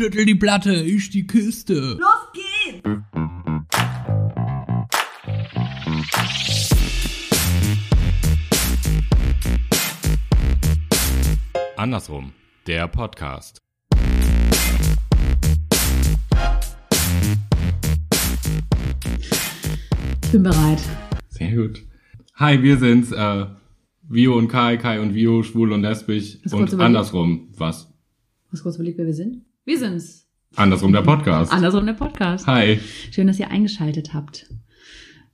[0.00, 1.98] Schüttel die Platte, ich die Kiste.
[1.98, 2.88] Los geht's!
[11.76, 12.32] Andersrum,
[12.68, 13.58] der Podcast.
[20.22, 20.78] Ich bin bereit.
[21.30, 21.82] Sehr gut.
[22.36, 23.46] Hi, wir sind's, äh,
[24.02, 26.82] Vio und Kai, Kai und Vio, schwul und lesbisch Hast du und überlegt?
[26.82, 27.92] andersrum, was?
[28.52, 29.47] Hast du kurz überlegt, wer wir sind?
[29.68, 30.26] Wir sind's.
[30.56, 31.52] Andersrum der Podcast.
[31.52, 32.46] Andersrum der Podcast.
[32.46, 32.80] Hi.
[33.10, 34.48] Schön, dass ihr eingeschaltet habt.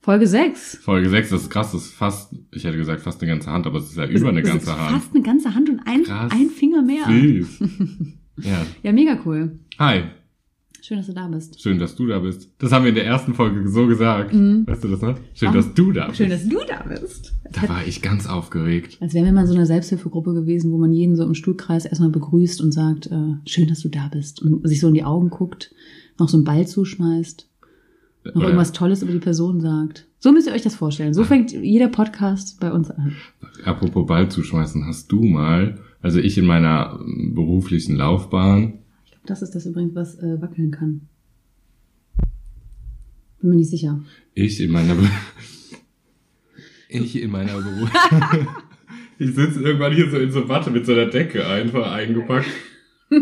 [0.00, 0.78] Folge 6.
[0.82, 3.64] Folge 6, das ist krass, das ist fast, ich hätte gesagt fast eine ganze Hand,
[3.68, 4.90] aber es ist ja über eine Das ganze ist Hand.
[4.90, 6.32] Fast eine ganze Hand und ein, Krass.
[6.32, 7.04] ein Finger mehr.
[7.06, 7.60] Süß.
[8.38, 8.66] ja.
[8.82, 9.60] Ja, mega cool.
[9.78, 10.02] Hi,
[10.86, 11.62] Schön, dass du da bist.
[11.62, 12.50] schön, dass du da bist.
[12.58, 14.34] Das haben wir in der ersten Folge so gesagt.
[14.34, 15.16] Weißt du das noch?
[15.32, 15.52] Schön, Ah.
[15.52, 16.18] dass du da bist.
[16.18, 17.32] Schön, dass du da bist.
[17.52, 18.98] da war ich ganz aufgeregt.
[19.00, 22.10] Als wären wir mal so einer Selbsthilfegruppe gewesen, wo man jeden so im Stuhlkreis erstmal
[22.10, 24.42] begrüßt und sagt, äh, schön, dass du da bist.
[24.42, 25.74] Und sich so in die Augen guckt,
[26.18, 27.48] noch so einen Ball zuschmeißt,
[28.26, 30.06] noch Oder- irgendwas Tolles über die Person sagt.
[30.18, 31.14] So müsst ihr euch das vorstellen.
[31.14, 33.12] So fängt jeder Podcast bei uns an.
[33.64, 36.98] Apropos Ball zuschmeißen, hast du mal, also ich in meiner
[37.32, 38.80] beruflichen Laufbahn,
[39.26, 41.02] das ist das übrigens, was äh, wackeln kann.
[43.40, 44.02] Bin mir nicht sicher.
[44.34, 45.08] ich in meiner Be
[46.88, 47.90] ich in meiner Beruf
[49.18, 52.48] ich sitze irgendwann hier so in so Watte mit so einer Decke einfach eingepackt.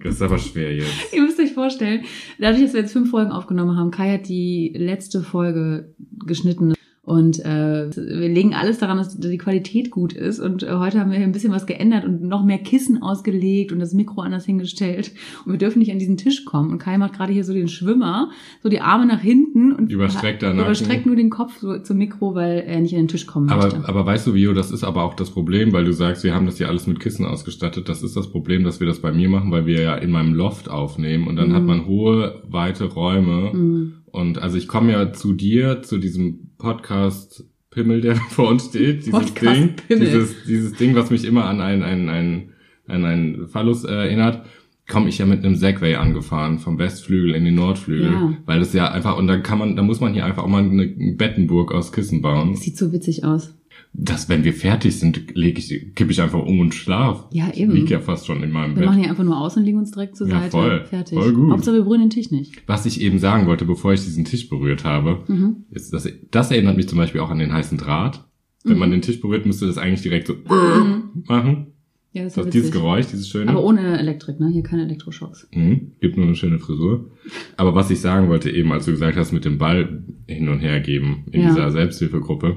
[0.00, 1.12] Das ist aber schwer jetzt.
[1.12, 2.04] Ihr müsst euch vorstellen,
[2.38, 6.72] dadurch, dass wir jetzt fünf Folgen aufgenommen haben, Kai hat die letzte Folge geschnitten
[7.08, 10.40] und äh, wir legen alles daran, dass die Qualität gut ist.
[10.40, 13.72] Und äh, heute haben wir hier ein bisschen was geändert und noch mehr Kissen ausgelegt
[13.72, 15.12] und das Mikro anders hingestellt.
[15.46, 16.70] Und wir dürfen nicht an diesen Tisch kommen.
[16.70, 18.28] Und Kai macht gerade hier so den Schwimmer,
[18.62, 20.60] so die Arme nach hinten und Überstreckter Nacken.
[20.60, 23.76] überstreckt nur den Kopf so zum Mikro, weil er nicht an den Tisch kommen möchte.
[23.78, 26.34] Aber, aber weißt du, Vio, das ist aber auch das Problem, weil du sagst, wir
[26.34, 27.88] haben das hier alles mit Kissen ausgestattet.
[27.88, 30.34] Das ist das Problem, dass wir das bei mir machen, weil wir ja in meinem
[30.34, 31.54] Loft aufnehmen und dann Mhm.
[31.54, 33.50] hat man hohe, weite Räume.
[33.54, 33.92] Mhm.
[34.10, 38.98] Und also ich komme ja zu dir, zu diesem Podcast Pimmel, der vor uns steht,
[39.06, 40.06] dieses Podcast Ding, Pimmel.
[40.06, 42.52] dieses, dieses Ding, was mich immer an einen, einen, einen,
[42.86, 44.44] an einen Phallus äh, erinnert,
[44.88, 48.34] komme ich ja mit einem Segway angefahren, vom Westflügel in den Nordflügel, Ja.
[48.46, 50.62] weil das ja einfach, und da kann man, da muss man hier einfach auch mal
[50.64, 50.86] eine
[51.16, 52.52] Bettenburg aus Kissen bauen.
[52.52, 53.54] Das sieht so witzig aus.
[53.92, 57.26] Dass wenn wir fertig sind, lege ich, kippe ich einfach um und schlaf.
[57.32, 57.72] Ja, Ich eben.
[57.72, 58.86] lieg ja fast schon in meinem Wir Bett.
[58.86, 60.50] machen hier einfach nur aus und legen uns direkt zur Ja, Seite.
[60.50, 60.84] voll.
[60.86, 61.18] Fertig.
[61.18, 61.50] Voll gut.
[61.52, 62.62] Hauptsache wir berühren den Tisch nicht.
[62.66, 65.64] Was ich eben sagen wollte, bevor ich diesen Tisch berührt habe, Mhm.
[65.70, 68.24] ist, das, das erinnert mich zum Beispiel auch an den heißen Draht.
[68.64, 68.78] Wenn Mhm.
[68.78, 71.24] man den Tisch berührt, müsste das eigentlich direkt so Mhm.
[71.26, 71.66] machen.
[72.12, 72.72] Ja, das ist ja dieses.
[72.72, 73.50] Geräusch, dieses schöne.
[73.50, 74.48] Aber ohne Elektrik, ne?
[74.48, 75.46] Hier keine Elektroschocks.
[75.54, 77.10] Mhm, gibt nur eine schöne Frisur.
[77.56, 80.60] Aber was ich sagen wollte eben, als du gesagt hast, mit dem Ball hin und
[80.60, 81.48] her geben in Ja.
[81.48, 82.56] dieser Selbsthilfegruppe.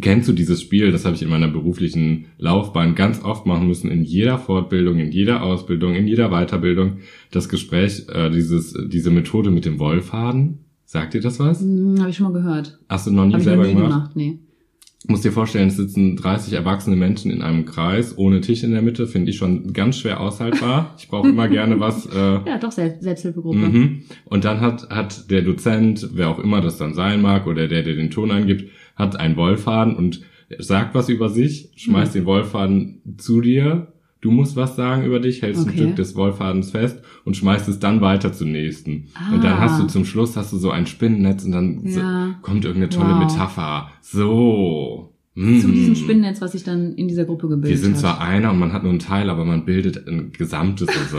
[0.00, 3.90] Kennst du dieses Spiel, das habe ich in meiner beruflichen Laufbahn ganz oft machen müssen,
[3.90, 6.98] in jeder Fortbildung, in jeder Ausbildung, in jeder Weiterbildung,
[7.30, 10.64] das Gespräch, äh, dieses, diese Methode mit dem Wollfaden.
[10.84, 11.60] Sagt dir das was?
[11.60, 12.78] Hm, Habe ich schon mal gehört.
[12.88, 13.90] Hast du noch nie Habe ich noch selber nie gemacht?
[13.90, 14.38] gemacht, nee.
[15.08, 18.82] Musst dir vorstellen, es sitzen 30 erwachsene Menschen in einem Kreis, ohne Tisch in der
[18.82, 20.94] Mitte, finde ich schon ganz schwer aushaltbar.
[20.98, 23.56] Ich brauche immer gerne was, äh, Ja, doch, Selbst Selbsthilfegruppe.
[23.58, 24.02] Mhm.
[24.24, 27.84] Und dann hat, hat der Dozent, wer auch immer das dann sein mag, oder der,
[27.84, 30.22] der den Ton eingibt, hat einen Wollfaden und
[30.58, 32.18] sagt was über sich, schmeißt Mhm.
[32.20, 33.92] den Wollfaden zu dir.
[34.22, 35.78] Du musst was sagen über dich, hältst ein Okay.
[35.78, 39.08] Stück des Wollfadens fest und schmeißt es dann weiter zum nächsten.
[39.32, 39.60] Und dann Ah.
[39.60, 42.34] hast du zum Schluss hast du so ein Spinnennetz und dann so, Ja.
[42.42, 43.18] kommt irgendeine tolle Wow.
[43.20, 43.90] Metapher.
[44.00, 45.12] So.
[45.34, 45.72] Zu Mm.
[45.72, 48.00] diesem Spinnennetz, was sich dann in dieser Gruppe gebildet Wir sind hat.
[48.00, 51.18] zwar einer und man hat nur einen Teil, aber man bildet ein Gesamtes und so.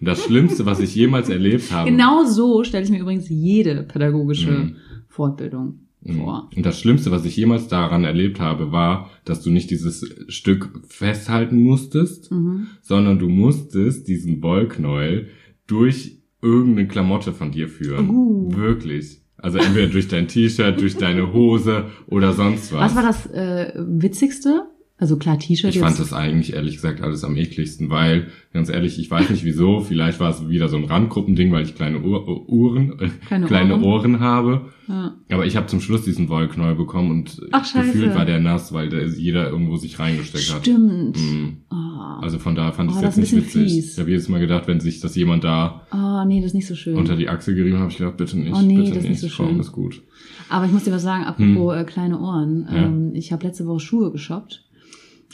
[0.00, 1.90] Und das Schlimmste, was ich jemals erlebt habe.
[1.90, 4.76] Genau so stelle ich mir übrigens jede pädagogische Mhm.
[5.08, 5.80] Fortbildung
[6.14, 6.50] vor.
[6.56, 10.70] Und das Schlimmste, was ich jemals daran erlebt habe, war, dass du nicht dieses Stück
[10.88, 12.68] festhalten musstest, Mhm.
[12.82, 15.28] sondern du musstest diesen Wollknäuel
[15.66, 18.08] durch irgendeine Klamotte von dir führen.
[18.10, 18.50] Uh.
[18.54, 19.22] Wirklich.
[19.38, 22.94] Also entweder durch dein T-Shirt, durch deine Hose oder sonst was.
[22.94, 24.62] Was war das äh, Witzigste?
[24.98, 26.10] Also klar, T-Shirt Ich fand jetzt.
[26.10, 30.20] das eigentlich ehrlich gesagt alles am ekligsten, weil, ganz ehrlich, ich weiß nicht wieso, vielleicht
[30.20, 33.84] war es wieder so ein Randgruppending, weil ich kleine Uhr, Uhren, äh, Kleine kleine Ohren.
[33.84, 34.70] Ohren habe.
[34.88, 35.14] Ja.
[35.30, 38.88] Aber ich habe zum Schluss diesen Wollknäuel bekommen und Ach, gefühlt war der nass, weil
[38.88, 40.62] der jeder irgendwo sich reingesteckt hat.
[40.62, 41.18] Stimmt.
[41.18, 41.56] Mhm.
[41.70, 41.74] Oh.
[42.22, 43.72] Also von daher fand ich Oh, es das jetzt ist ein nicht witzig.
[43.74, 43.92] fies.
[43.94, 46.68] Ich habe jedes Mal gedacht, wenn sich das jemand da oh, nee, das ist nicht
[46.68, 46.96] so schön.
[46.96, 49.02] unter die Achsel gerieben hat, habe ich gedacht, bitte nicht, Oh, nee, bitte das ist
[49.10, 49.60] nicht, nicht so komm, schön.
[49.60, 50.02] ist gut.
[50.48, 52.66] Aber ich muss dir was sagen, apropos äh, kleine Ohren.
[52.68, 52.76] Hm.
[52.76, 52.82] Ja.
[52.84, 54.62] Ähm, ich habe letzte Woche Schuhe geshoppt.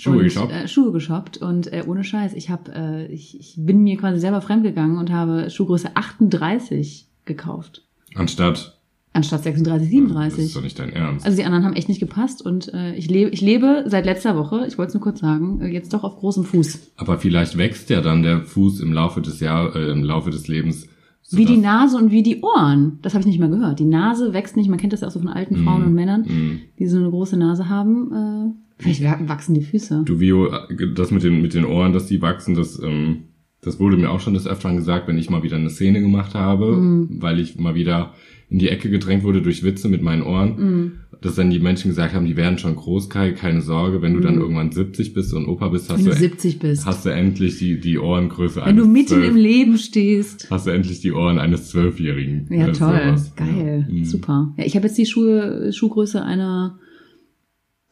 [0.03, 0.53] Schuhe und, geshoppt?
[0.53, 4.19] Äh, Schuhe geshoppt und äh, ohne Scheiß, ich habe, äh, ich, ich bin mir quasi
[4.19, 7.85] selber fremdgegangen und habe Schuhgröße 38 gekauft.
[8.15, 8.79] Anstatt
[9.15, 10.45] Anstatt 36, Das 37.
[10.45, 11.27] ist doch nicht dein Ernst.
[11.27, 14.37] Also die anderen haben echt nicht gepasst und äh, ich, lebe, ich lebe seit letzter
[14.39, 16.93] Woche, ich wollte es nur kurz sagen, äh, jetzt doch auf großem Fuß.
[16.97, 20.49] Aber vielleicht wächst ja dann der Fuß im Laufe des Jahr, äh, im Laufe des
[20.49, 20.89] Lebens.
[21.31, 22.99] Wie die Nase und wie die Ohren.
[23.03, 23.79] Das habe ich nicht mal gehört.
[23.79, 25.95] Die Nase wächst nicht, man kennt das ja auch so von alten Frauen Mm, und
[25.95, 26.61] Männern, mm.
[26.79, 28.13] die so eine große Nase haben.
[28.13, 30.03] Äh, vielleicht wa- wachsen die Füße.
[30.05, 30.49] Du, Vio,
[30.95, 33.25] das mit den, mit den Ohren, dass die wachsen, das, ähm,
[33.63, 36.35] das wurde mir auch schon des Öfteren gesagt, wenn ich mal wieder eine Szene gemacht
[36.35, 37.09] habe, Mhm.
[37.23, 38.13] weil ich mal wieder
[38.51, 40.93] in die Ecke gedrängt wurde durch Witze mit meinen Ohren, Mhm.
[41.23, 44.21] dass dann die Menschen gesagt haben, die werden schon groß, Kai, keine Sorge, wenn du
[44.21, 46.85] dann irgendwann 70 bist und Opa bist, hast Wenn du du, 70 bist.
[46.85, 50.51] hast du endlich die, die Ohrengröße Wenn du eines mitten zwölf- im Leben stehst.
[50.51, 52.49] hast du endlich die Ohren eines Zwölfjährigen.
[52.51, 52.75] Ja, toll.
[53.05, 53.33] sowas.
[53.37, 53.87] Geil.
[53.89, 53.95] Ja.
[53.95, 54.05] Mhm.
[54.05, 54.53] Super.
[54.59, 56.79] Ja, ich habe jetzt die Schuhe, Schuhgröße einer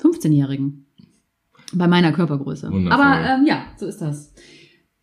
[0.03, 0.87] 15-Jährigen.
[1.75, 2.71] Bei meiner Körpergröße.
[2.71, 3.01] Wundervoll.
[3.01, 4.33] Aber ähm, ja, so ist das.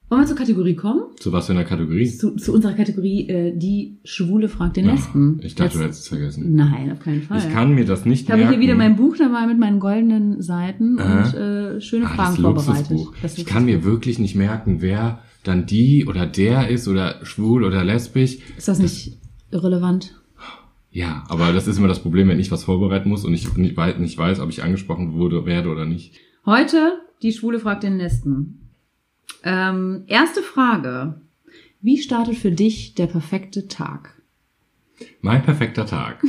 [0.09, 1.01] Wollen wir zur Kategorie kommen?
[1.19, 2.07] Zu was für einer Kategorie?
[2.09, 5.39] Zu, zu unserer Kategorie äh, Die Schwule fragt den Lesben.
[5.43, 6.55] Ich dachte, du Jetzt- hättest es vergessen.
[6.55, 7.39] Nein, auf keinen Fall.
[7.39, 8.53] Ich kann mir das nicht Ich habe merken.
[8.53, 11.01] hier wieder mein Buch dabei mit meinen goldenen Seiten Äh?
[11.01, 12.89] und äh, schöne Ah, Fragen das vorbereitet.
[12.89, 13.15] Luxusbuch.
[13.21, 17.65] Das ich kann mir wirklich nicht merken, wer dann die oder der ist oder schwul
[17.65, 18.37] oder lesbisch.
[18.57, 19.17] Ist das nicht
[19.51, 20.13] irrelevant?
[20.97, 23.77] Ja, aber das ist immer das Problem, wenn ich was vorbereiten muss und ich nicht
[23.77, 26.15] weiß, nicht weiß ob ich angesprochen wurde, werde oder nicht.
[26.43, 28.71] Heute die Schwule fragt den Lesben.
[29.43, 31.21] Ähm, erste Frage.
[31.81, 34.15] Wie startet für dich der perfekte Tag?
[35.21, 36.23] Mein perfekter Tag.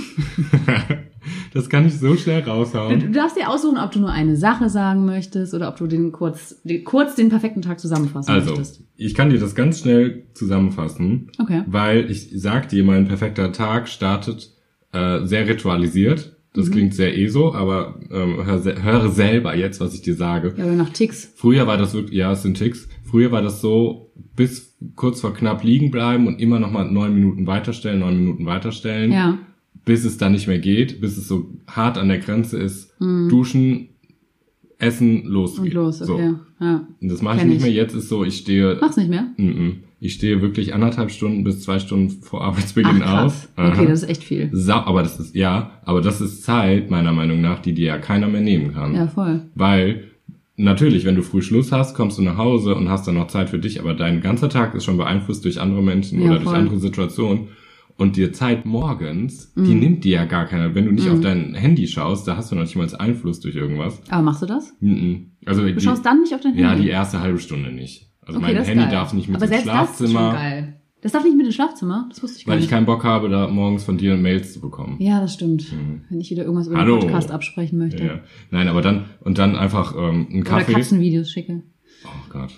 [1.54, 3.00] das kann ich so schnell raushauen.
[3.00, 6.12] du darfst dir aussuchen, ob du nur eine Sache sagen möchtest oder ob du den
[6.12, 8.82] kurz, den, kurz den perfekten Tag zusammenfassen Also, möchtest.
[8.96, 11.62] ich kann dir das ganz schnell zusammenfassen, Okay.
[11.66, 14.52] weil ich sag dir, mein perfekter Tag startet
[14.92, 16.34] äh, sehr ritualisiert.
[16.54, 16.72] Das Mhm.
[16.72, 20.54] klingt sehr ESO, aber ähm, hör, höre selber jetzt, was ich dir sage.
[20.56, 21.32] Ja, oder nach Ticks.
[21.36, 22.88] Früher war das wirklich, ja, es sind Ticks.
[23.04, 27.14] Früher war das so, bis kurz vor knapp liegen bleiben und immer noch mal neun
[27.14, 29.38] Minuten weiterstellen, neun Minuten weiterstellen, Ja.
[29.84, 32.94] bis es dann nicht mehr geht, bis es so hart an der Grenze ist.
[32.98, 33.90] Duschen,
[34.78, 35.58] essen, los.
[35.58, 35.64] Mhm.
[35.64, 36.14] Und los, So.
[36.14, 36.34] okay.
[36.60, 36.86] Ja.
[37.00, 37.62] Und das mache ich nicht ich.
[37.62, 37.72] mehr.
[37.72, 39.28] Jetzt ist so, ich stehe, Mach's nicht mehr?
[39.36, 39.72] mm -mm.
[40.00, 43.48] Ich stehe wirklich anderthalb Stunden bis zwei Stunden vor Arbeitsbeginn Ach, auf.
[43.56, 43.72] Aha.
[43.72, 44.48] Okay, das ist echt viel.
[44.52, 47.98] Sa aber das ist, ja, aber das ist Zeit, meiner Meinung nach, die dir ja
[47.98, 48.94] keiner mehr nehmen kann.
[48.94, 49.42] Ja, voll.
[49.54, 50.04] Weil
[50.56, 53.50] natürlich, wenn du früh Schluss hast, kommst du nach Hause und hast dann noch Zeit
[53.50, 56.44] für dich, aber dein ganzer Tag ist schon beeinflusst durch andere Menschen Ja, oder durch
[56.50, 56.54] voll.
[56.58, 57.48] andere Situationen.
[57.96, 59.80] Und die Zeit morgens, die Mhm.
[59.80, 60.72] nimmt dir ja gar keiner.
[60.76, 63.56] Wenn du nicht auf dein Handy schaust, da hast du noch nicht mal Einfluss durch
[63.56, 64.00] irgendwas.
[64.08, 64.72] Aber machst du das?
[64.78, 65.32] Mhm.
[65.44, 66.62] Also Du die, schaust dann nicht auf dein Handy?
[66.62, 68.07] ja, die erste halbe Stunde nicht.
[68.28, 68.92] Also okay, mein Handy geil.
[68.92, 70.74] darf nicht mit Aber ins selbst das ist schon Schlafzimmer, geil.
[71.00, 72.06] Das darf nicht mit ins Schlafzimmer?
[72.08, 72.70] Das wusste ich gar weil ich nicht.
[72.70, 74.96] keinen Bock habe, da morgens von dir Mails zu bekommen.
[75.00, 75.72] ja, das stimmt.
[75.72, 76.02] Mhm.
[76.10, 76.98] Wenn ich wieder irgendwas über Hallo.
[76.98, 78.04] den Podcast absprechen möchte.
[78.04, 78.20] Ja.
[78.50, 80.72] Nein, aber dann und dann einfach ähm, einen Oder Kaffee.
[80.74, 81.62] Katzenvideos schicke.
[82.04, 82.52] Oh Gott.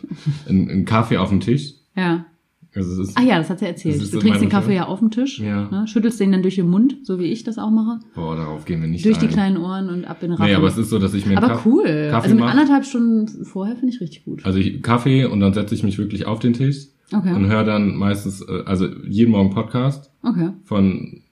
[0.49, 1.75] Ein, ein Kaffee auf dem Tisch.
[1.97, 2.27] Ja.
[2.75, 4.01] Also es ist, Ach ja, das hat sie erzählt.
[4.13, 5.69] Du trinkst den Kaffee ja auf dem Tisch, Ja.
[5.71, 5.89] ne?
[5.89, 7.99] schüttelst den dann durch den Mund, so wie ich das auch mache.
[8.15, 9.33] Boah, darauf gehen wir nicht durch die ein.
[9.33, 10.49] kleinen Ohren und ab in den Rachen.
[10.51, 11.83] Nee, aber es ist so, dass ich mir Aber Kaff- cool.
[12.11, 14.45] Kaffee also mit anderthalb Stunden vorher finde ich richtig gut.
[14.47, 17.35] Also ich, Kaffee und dann setze ich mich wirklich auf den Tisch Okay.
[17.35, 20.51] und höre dann meistens, äh, also jeden Morgen Podcast Okay.
[20.63, 21.23] von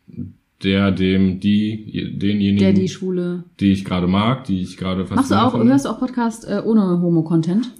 [0.64, 3.44] der, dem, die, denjenigen, Der, die Schwule.
[3.61, 6.61] die ich gerade mag, die ich gerade Machst du auch, hörst du auch Podcast äh,
[6.67, 7.70] ohne Homo-Content?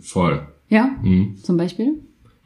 [0.00, 0.46] Voll.
[0.68, 0.90] Ja?
[1.02, 1.36] Mhm.
[1.42, 1.94] Zum Beispiel?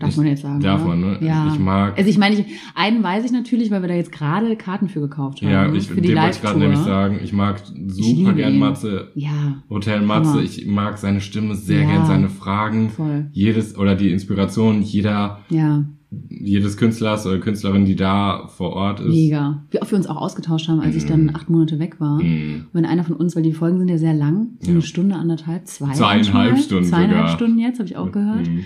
[0.02, 0.60] Darf Ich- man jetzt sagen.
[0.60, 1.18] darf man, ne?
[1.20, 1.48] Ja.
[1.52, 2.44] Ich mag- Also ich meine, ich,
[2.74, 5.50] einen weiß ich natürlich, weil wir da jetzt gerade Karten für gekauft haben.
[5.50, 8.58] Ja, ich, für die wollte ich gerade nämlich sagen, ich mag super gern.
[8.58, 10.42] Matze, Ja, Hotel Matze, Hammer.
[10.42, 11.90] ich mag seine Stimme sehr Ja.
[11.90, 13.26] gern, seine Fragen, voll.
[13.32, 15.84] jedes, oder die Inspiration jeder, Ja,
[16.28, 19.06] jedes Künstlers oder Künstlerin, die da vor Ort ist.
[19.08, 19.62] mega.
[19.70, 21.08] Wie oft wir uns auch ausgetauscht haben, als ich Mhm.
[21.08, 22.22] dann acht Monate weg war.
[22.22, 22.66] Mhm.
[22.74, 24.72] Wenn einer von uns, weil die Folgen sind ja sehr lang, so Ja.
[24.74, 25.92] eine Stunde, anderthalb, zwei.
[25.92, 26.58] Zweieinhalb.
[26.58, 27.28] Stunden Zweieinhalb sogar.
[27.28, 28.46] Stunden jetzt, habe ich auch gehört.
[28.46, 28.64] Mhm.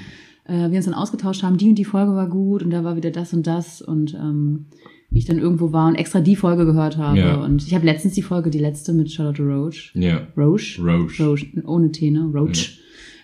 [0.49, 2.97] Äh, wir uns dann ausgetauscht haben, die und die Folge war gut und da war
[2.97, 4.67] wieder das und das und ähm,
[5.11, 7.19] wie ich dann irgendwo war und extra die Folge gehört habe.
[7.19, 7.37] Ja.
[7.37, 9.93] Und ich habe letztens die Folge, die letzte mit Charlotte Roach.
[9.95, 10.27] Ja.
[10.37, 10.83] Roche?
[10.83, 11.25] Roche.
[11.27, 12.31] Roche, ohne T, ne?
[12.35, 12.81] Roach.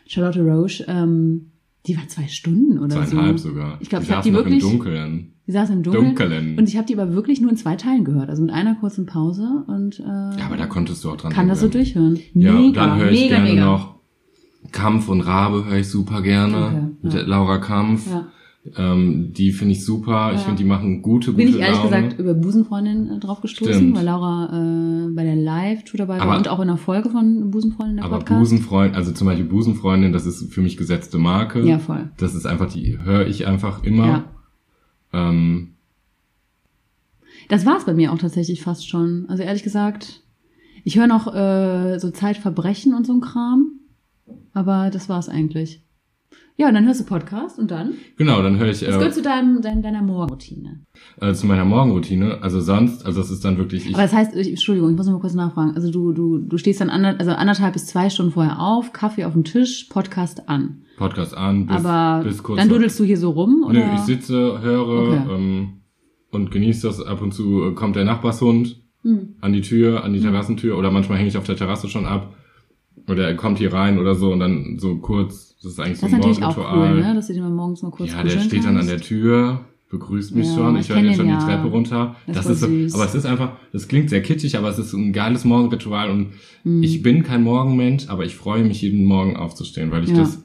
[0.07, 1.53] Charlotte Roche, ähm,
[1.87, 3.49] die war zwei Stunden oder Zweieinhalb so.
[3.49, 3.79] sogar.
[3.81, 4.63] Ich glaube, ich habe die wirklich.
[4.63, 5.33] Im Dunkeln.
[5.47, 6.05] Die saß im Dunkeln.
[6.07, 6.59] Dunkelen.
[6.59, 9.07] Und ich habe die aber wirklich nur in zwei Teilen gehört, also mit einer kurzen
[9.07, 12.21] Pause und äh, Ja, aber da konntest du auch dran kann das so durchhören.
[12.35, 13.65] Ja, Mega, dann höre ich mega, gerne mega.
[13.65, 13.92] noch
[14.73, 16.57] Kampf und Rabe höre ich super gerne.
[16.67, 17.19] Okay, mit ja.
[17.21, 18.11] der Laura Kampf.
[18.11, 18.27] Ja.
[18.77, 20.31] Ähm, die finde ich super.
[20.33, 20.45] Ich Ja.
[20.47, 21.91] finde, die machen gute, gute Bin ich ehrlich Laune.
[21.91, 23.97] gesagt über Busenfreundin äh, drauf gestoßen, Stimmt.
[23.97, 27.51] weil Laura äh, bei der Live-Tour dabei war Aber- und auch in einer Folge von
[27.51, 28.39] Busenfreundin der Aber Podcast.
[28.39, 31.61] Busenfreund, also zum Beispiel Busenfreundin, das ist für mich gesetzte Marke.
[31.67, 32.11] Ja, voll.
[32.19, 34.07] Das ist einfach, die höre ich einfach immer.
[34.07, 34.25] Ja.
[35.13, 35.75] Ähm,
[37.49, 39.27] Das war's bei mir auch tatsächlich fast schon.
[39.29, 40.23] Also ehrlich gesagt,
[40.85, 43.73] ich höre noch äh, so Zeitverbrechen und so ein Kram,
[44.53, 45.83] aber das war's eigentlich.
[46.57, 47.95] Ja, und dann hörst du Podcast und dann?
[48.19, 50.85] Genau, dann höre ich Das äh, gehört zu deinem, dein, deiner Morgenroutine.
[51.21, 52.43] äh, zu meiner Morgenroutine.
[52.43, 53.95] Also sonst, also das ist dann wirklich ich.
[53.95, 55.73] Aber das heißt, ich, Entschuldigung, ich muss noch mal kurz nachfragen.
[55.75, 59.25] Also du, du, du stehst dann ander, also anderthalb bis zwei Stunden vorher auf, Kaffee
[59.25, 60.83] auf dem Tisch, Podcast an.
[60.99, 63.65] Podcast an, bis, Aber bis kurz dann dudelst du hier so rum?
[63.67, 63.73] Oder?
[63.87, 65.35] Nö, ich sitze, höre Okay.
[65.35, 65.81] ähm,
[66.31, 67.05] und genieße das.
[67.05, 69.35] Ab und zu kommt der Nachbarshund Hm.
[69.41, 72.37] an die Tür, an die Terrassentür oder manchmal hänge ich auf der Terrasse schon ab.
[73.09, 76.05] Oder er kommt hier rein oder so und dann so kurz, das ist eigentlich Das
[76.05, 76.93] ist so ein natürlich auch Morgenritual.
[76.95, 77.15] cool, ne?
[77.15, 78.91] dass du dir mal morgens mal kurz ja, der steht dann an kannst.
[78.91, 81.39] der Tür, begrüßt mich Ja, schon, ich ich höre den den schon ja.
[81.39, 82.17] die Treppe runter.
[82.27, 82.95] Das Das, ist ist, süß.
[82.95, 86.29] aber es ist einfach, das klingt sehr kitschig, aber es ist ein geiles Morgenritual und
[86.65, 86.83] Mhm.
[86.85, 90.17] ich bin kein Morgenmensch, aber ich freue mich jeden Morgen aufzustehen, weil ich Ja.
[90.19, 90.43] das,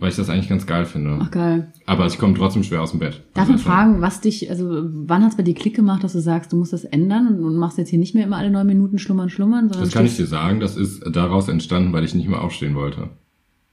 [0.00, 1.18] weil ich das eigentlich ganz geil finde.
[1.20, 1.72] Ach geil.
[1.86, 3.22] Aber ich komme trotzdem schwer aus dem Bett.
[3.34, 4.66] Darf Also man schon- fragen, was dich, also
[5.06, 7.56] wann hat es bei dir Klick gemacht, dass du sagst, du musst das ändern und,
[7.56, 10.16] machst jetzt hier nicht mehr immer alle neun Minuten schlummern, schlummern, sondern Das kann ich
[10.16, 13.10] dir sagen, das ist daraus entstanden, weil ich nicht mehr aufstehen wollte.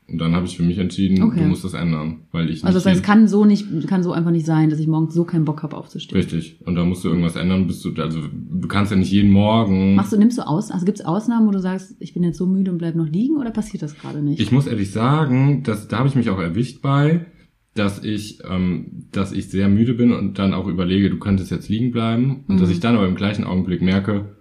[0.08, 1.40] Und dann habe ich für mich entschieden, Okay.
[1.42, 4.04] du musst das ändern, weil ich Also nicht das heißt, es kann so nicht, kann
[4.04, 6.16] so einfach nicht sein, dass ich morgens so keinen Bock habe aufzustehen.
[6.22, 6.60] richtig.
[6.64, 9.96] Und da musst du irgendwas ändern, bist du, also du kannst ja nicht jeden Morgen.
[9.96, 12.38] Machst du, nimmst du aus, also gibt es Ausnahmen, wo du sagst, ich bin jetzt
[12.38, 14.40] so müde und bleib noch liegen oder passiert das gerade nicht?
[14.40, 17.26] Ich muss ehrlich sagen, dass, da habe ich mich auch erwischt bei,
[17.74, 21.68] dass ich, ähm, dass ich sehr müde bin und dann auch überlege, du könntest jetzt
[21.68, 22.60] liegen bleiben und Mhm.
[22.60, 24.36] dass ich dann aber im gleichen Augenblick merke,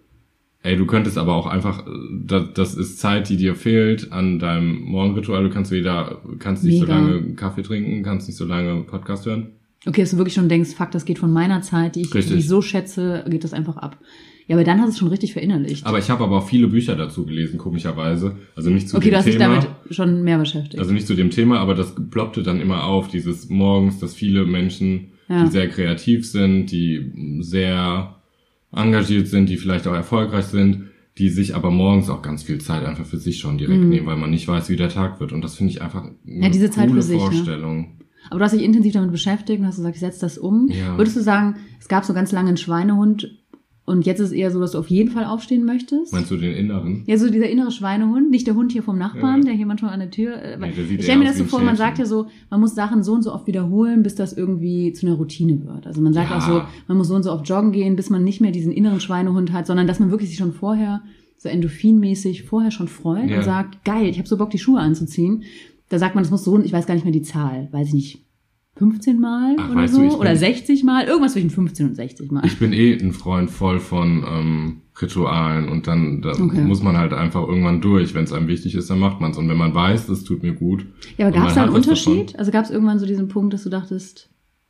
[0.64, 1.90] ey, du könntest aber auch einfach, äh,
[2.26, 5.44] das, das ist Zeit, die dir fehlt an deinem Morgenritual.
[5.44, 6.98] Du kannst wieder, kannst nicht so Mega.
[6.98, 9.50] lange Kaffee trinken, kannst nicht so lange Podcast hören.
[9.86, 12.16] Okay, dass du wirklich schon denkst, fuck, das geht von meiner Zeit, die ich, die
[12.18, 12.38] Richtig.
[12.38, 13.98] ich so schätze, geht das einfach ab.
[14.46, 15.86] Ja, aber dann hast du es schon richtig verinnerlicht.
[15.86, 18.36] Aber ich habe aber auch viele Bücher dazu gelesen, komischerweise.
[18.56, 19.54] Also nicht zu okay, du dem hast dich Thema.
[19.60, 20.78] damit schon mehr beschäftigt.
[20.78, 24.44] Also nicht zu dem Thema, aber das ploppte dann immer auf, dieses morgens, dass viele
[24.44, 25.44] Menschen, Ja.
[25.44, 28.16] die sehr kreativ sind, die sehr
[28.76, 30.84] engagiert sind, die vielleicht auch erfolgreich sind,
[31.18, 33.88] die sich aber morgens auch ganz viel Zeit einfach für sich schon direkt Mhm.
[33.88, 35.32] nehmen, weil man nicht weiß, wie der Tag wird.
[35.32, 37.24] Und das finde ich einfach eine Ja, diese Zeit coole für sich, ne?
[37.30, 37.98] Vorstellung.
[38.30, 40.68] Aber du hast dich intensiv damit beschäftigt und hast gesagt, ich setze das um.
[40.70, 40.96] Ja.
[40.96, 43.43] Würdest du sagen, es gab so ganz lange einen Schweinehund
[43.86, 46.12] und jetzt ist es eher so, dass du auf jeden Fall aufstehen möchtest?
[46.12, 47.02] Meinst du den inneren?
[47.06, 49.44] Ja, so dieser innere Schweinehund, nicht der Hund hier vom Nachbarn, Ja.
[49.48, 50.34] der hier manchmal an der Tür.
[50.40, 52.60] äh, Nee, der sieht ich stelle mir das so vor, man sagt ja so, man
[52.60, 55.86] muss Sachen so und so oft wiederholen, bis das irgendwie zu einer Routine wird.
[55.86, 56.38] Also man sagt Ja.
[56.38, 58.72] auch so, man muss so und so oft joggen gehen, bis man nicht mehr diesen
[58.72, 61.02] inneren Schweinehund hat, sondern dass man wirklich sich schon vorher
[61.36, 63.38] so endorphinmäßig vorher schon freut Ja.
[63.38, 65.42] und sagt, geil, ich habe so Bock, die Schuhe anzuziehen.
[65.90, 67.94] Da sagt man, das muss so, ich weiß gar nicht mehr die Zahl, weiß ich
[67.94, 68.24] nicht,
[68.76, 70.00] 15 Mal Ach, oder so?
[70.00, 71.04] du, oder 60 Mal?
[71.06, 72.44] Irgendwas zwischen 15 und 60 Mal.
[72.44, 76.62] Ich bin eh ein Freund voll von ähm, Ritualen und dann, dann Okay.
[76.62, 78.14] muss man halt einfach irgendwann durch.
[78.14, 79.38] Wenn es einem wichtig ist, dann macht man es.
[79.38, 80.86] Und wenn man weiß, das tut mir gut.
[81.16, 82.36] Ja, aber gab es da einen Unterschied?
[82.38, 84.28] Also gab es irgendwann so diesen Punkt, dass du dachtest,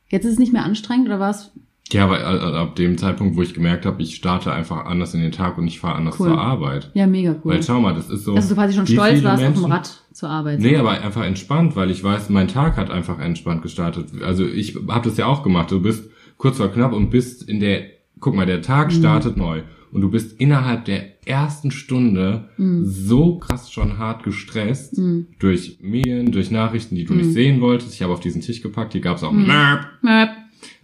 [0.09, 1.51] jetzt ist es nicht mehr anstrengend oder war es
[1.91, 2.23] Ja, aber äh,
[2.57, 5.67] ab dem Zeitpunkt, wo ich gemerkt habe, ich starte einfach anders in den Tag und
[5.67, 6.29] ich fahre anders Cool.
[6.29, 6.89] zur Arbeit.
[6.95, 7.53] ja mega cool?
[7.53, 8.33] Weil schau mal, das ist so.
[8.35, 10.59] dass du quasi schon stolz warst, auf dem Menschen- Rad zur Arbeit.
[10.61, 14.07] Nee, aber einfach entspannt, weil ich weiß, mein Tag hat einfach entspannt gestartet.
[14.23, 15.69] Also ich habe das ja auch gemacht.
[15.71, 17.83] Du bist kurz vor knapp und bist in der,
[18.19, 18.95] guck mal, der Tag Mhm.
[18.99, 19.61] startet neu.
[19.91, 22.83] Und du bist innerhalb der ersten Stunde Mhm.
[22.85, 24.99] so krass schon hart gestresst
[25.39, 27.19] durch Medien, durch Nachrichten, die du Mhm.
[27.19, 27.93] nicht sehen wolltest.
[27.93, 29.85] Ich habe auf diesen Tisch gepackt, hier gab's auch Merp.
[30.01, 30.29] Möp.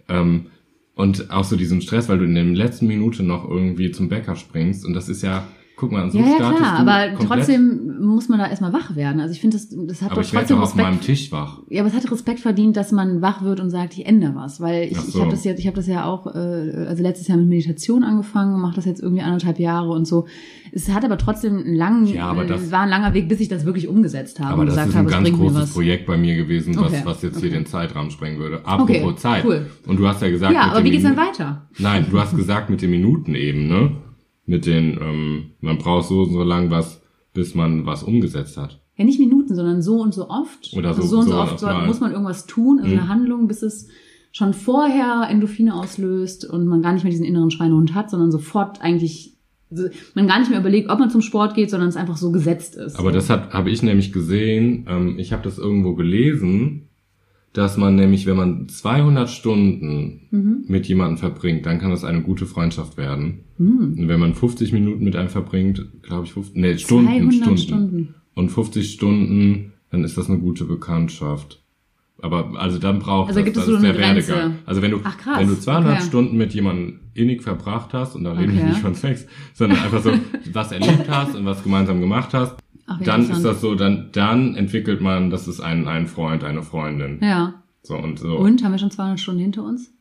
[0.08, 0.46] Ähm,
[1.02, 4.36] und auch so diesen Stress, weil du in der letzten Minute noch irgendwie zum Bäcker
[4.36, 4.86] springst.
[4.86, 5.48] Und das ist ja,
[5.82, 7.28] guck mal, so Ja, ja, klar, aber komplett.
[7.28, 9.20] trotzdem muss man da erstmal wach werden.
[9.20, 11.04] Also ich finde, das, das hat aber doch ich trotzdem doch auf meinem Respekt.
[11.06, 11.58] Tisch wach.
[11.68, 14.60] Ja, aber es hat Respekt verdient, dass man wach wird und sagt, ich ändere was.
[14.60, 15.20] Weil ich, Ach ich so.
[15.22, 18.60] habe das jetzt, ich habe das ja auch, äh, also letztes Jahr mit Meditation angefangen,
[18.60, 20.26] mache das jetzt irgendwie anderthalb Jahre und so.
[20.74, 23.64] Es hat aber trotzdem einen langen, Ja, das- war ein langer Weg, bis ich das
[23.66, 25.72] wirklich umgesetzt habe Aber das ist ein habe, ganz großes.
[25.74, 27.58] Projekt bei mir gewesen, was, Okay, was jetzt hier okay.
[27.58, 28.64] den Zeitrahmen sprengen würde.
[28.64, 29.44] Apropos Okay, Zeit.
[29.44, 29.66] cool.
[29.86, 31.66] Und du hast ja gesagt, Ja, mit aber wie geht's dann weiter?
[31.78, 33.92] Nein, du hast gesagt mit den Minuten eben, ne?
[34.52, 37.00] Mit den, ähm, man braucht so und so lang was,
[37.32, 38.80] bis man was umgesetzt hat.
[38.96, 40.74] Ja, nicht Minuten, sondern so und so oft.
[40.76, 41.86] Oder so- also so und so, so oft erstmal.
[41.86, 43.08] muss man irgendwas tun, irgendeine Mhm.
[43.08, 43.88] Handlung, bis es
[44.30, 48.82] schon vorher Endorphine auslöst und man gar nicht mehr diesen inneren Schweinehund hat, sondern sofort
[48.82, 49.38] eigentlich
[49.70, 52.30] so- man gar nicht mehr überlegt, ob man zum Sport geht, sondern es einfach so
[52.30, 52.98] gesetzt ist.
[52.98, 56.88] Aber das habe ich nämlich gesehen, ähm, ich habe das irgendwo gelesen,
[57.52, 60.64] dass man nämlich, wenn man 200 Stunden Mhm.
[60.68, 63.40] mit jemandem verbringt, dann kann das eine gute Freundschaft werden.
[63.58, 63.96] Hm.
[63.98, 67.58] Und wenn man 50 Minuten mit einem verbringt, glaube ich, 50, nee, Stunden, 200 Stunden.
[67.58, 68.14] Stunden.
[68.34, 71.58] Und 50 Stunden, dann ist das eine gute Bekanntschaft.
[72.22, 74.28] Aber also dann braucht Also das, das so ist der Grenze?
[74.28, 74.54] Werdegang.
[74.64, 76.02] Also wenn du Ach, wenn du 200 Okay.
[76.06, 78.68] Stunden mit jemandem innig verbracht hast und da reden wir Okay.
[78.70, 80.12] nicht von Sex, sondern einfach so
[80.52, 82.54] was erlebt hast und was gemeinsam gemacht hast,
[82.86, 86.62] Ach, dann ist das so, dann dann entwickelt man, das ist ein ein Freund, eine
[86.62, 87.18] Freundin.
[87.22, 87.62] Ja.
[87.82, 88.36] So und so.
[88.38, 89.92] Und haben wir schon 200 Stunden hinter uns?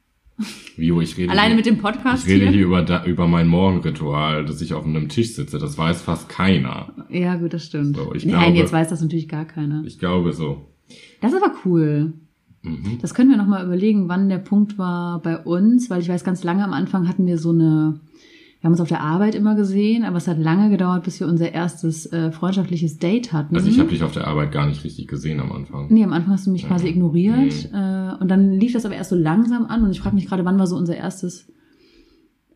[0.76, 2.52] Wie, ich rede Alleine hier, mit dem Podcast ich rede hier?
[2.54, 5.60] hier über da, über mein Morgenritual, dass ich auf einem Tisch sitze.
[5.60, 6.94] Das weiß fast keiner.
[7.10, 7.96] Ja, gut, das stimmt.
[7.98, 9.84] So, ich Nein, glaube- jetzt weiß das natürlich gar keiner.
[9.86, 10.68] Ich glaube so.
[11.22, 12.14] Das ist aber cool.
[12.64, 12.98] Mhm.
[13.02, 16.44] Das können wir nochmal überlegen, wann der Punkt war bei uns, weil ich weiß, ganz
[16.44, 18.00] lange am Anfang hatten wir so eine,
[18.62, 21.28] wir haben uns auf der Arbeit immer gesehen, aber es hat lange gedauert, bis wir
[21.28, 23.56] unser erstes äh, freundschaftliches Date hatten.
[23.56, 25.88] Also ich habe dich auf der Arbeit gar nicht richtig gesehen am Anfang.
[25.90, 26.92] Nee, am Anfang hast du mich quasi Ja.
[26.92, 27.70] ignoriert.
[27.74, 29.84] Äh, und dann lief das aber erst so langsam an.
[29.84, 31.48] Und ich frage mich gerade, wann war so unser erstes.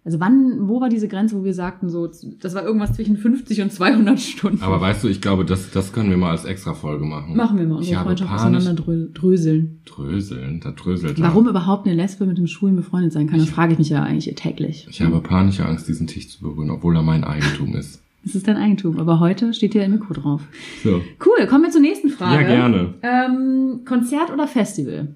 [0.06, 2.08] Also wann, wo war diese Grenze, wo wir sagten, so,
[2.40, 4.62] das war irgendwas zwischen 50 und 200 Stunden.
[4.62, 7.36] Aber weißt du, ich glaube, das, das können wir mal als Extra-Folge machen.
[7.36, 9.80] Machen wir mal Ich unsere habe Freundschaft auseinanderdröseln.
[9.84, 11.20] Dröseln, da dröselt.
[11.20, 14.04] Warum überhaupt eine Lesbe mit einem Schwulen befreundet sein kann, das frage ich mich ja
[14.04, 14.86] eigentlich täglich.
[14.92, 18.02] Ich habe panische Angst, diesen Tisch zu berühren, obwohl er mein Eigentum ist.
[18.26, 18.98] Das ist dein Eigentum.
[19.00, 20.42] Aber heute steht hier ein Mikro drauf.
[20.84, 21.00] So.
[21.24, 22.42] Cool, kommen wir zur nächsten Frage.
[22.42, 22.96] Ja, gerne.
[23.04, 25.14] Ähm, Konzert oder Festival?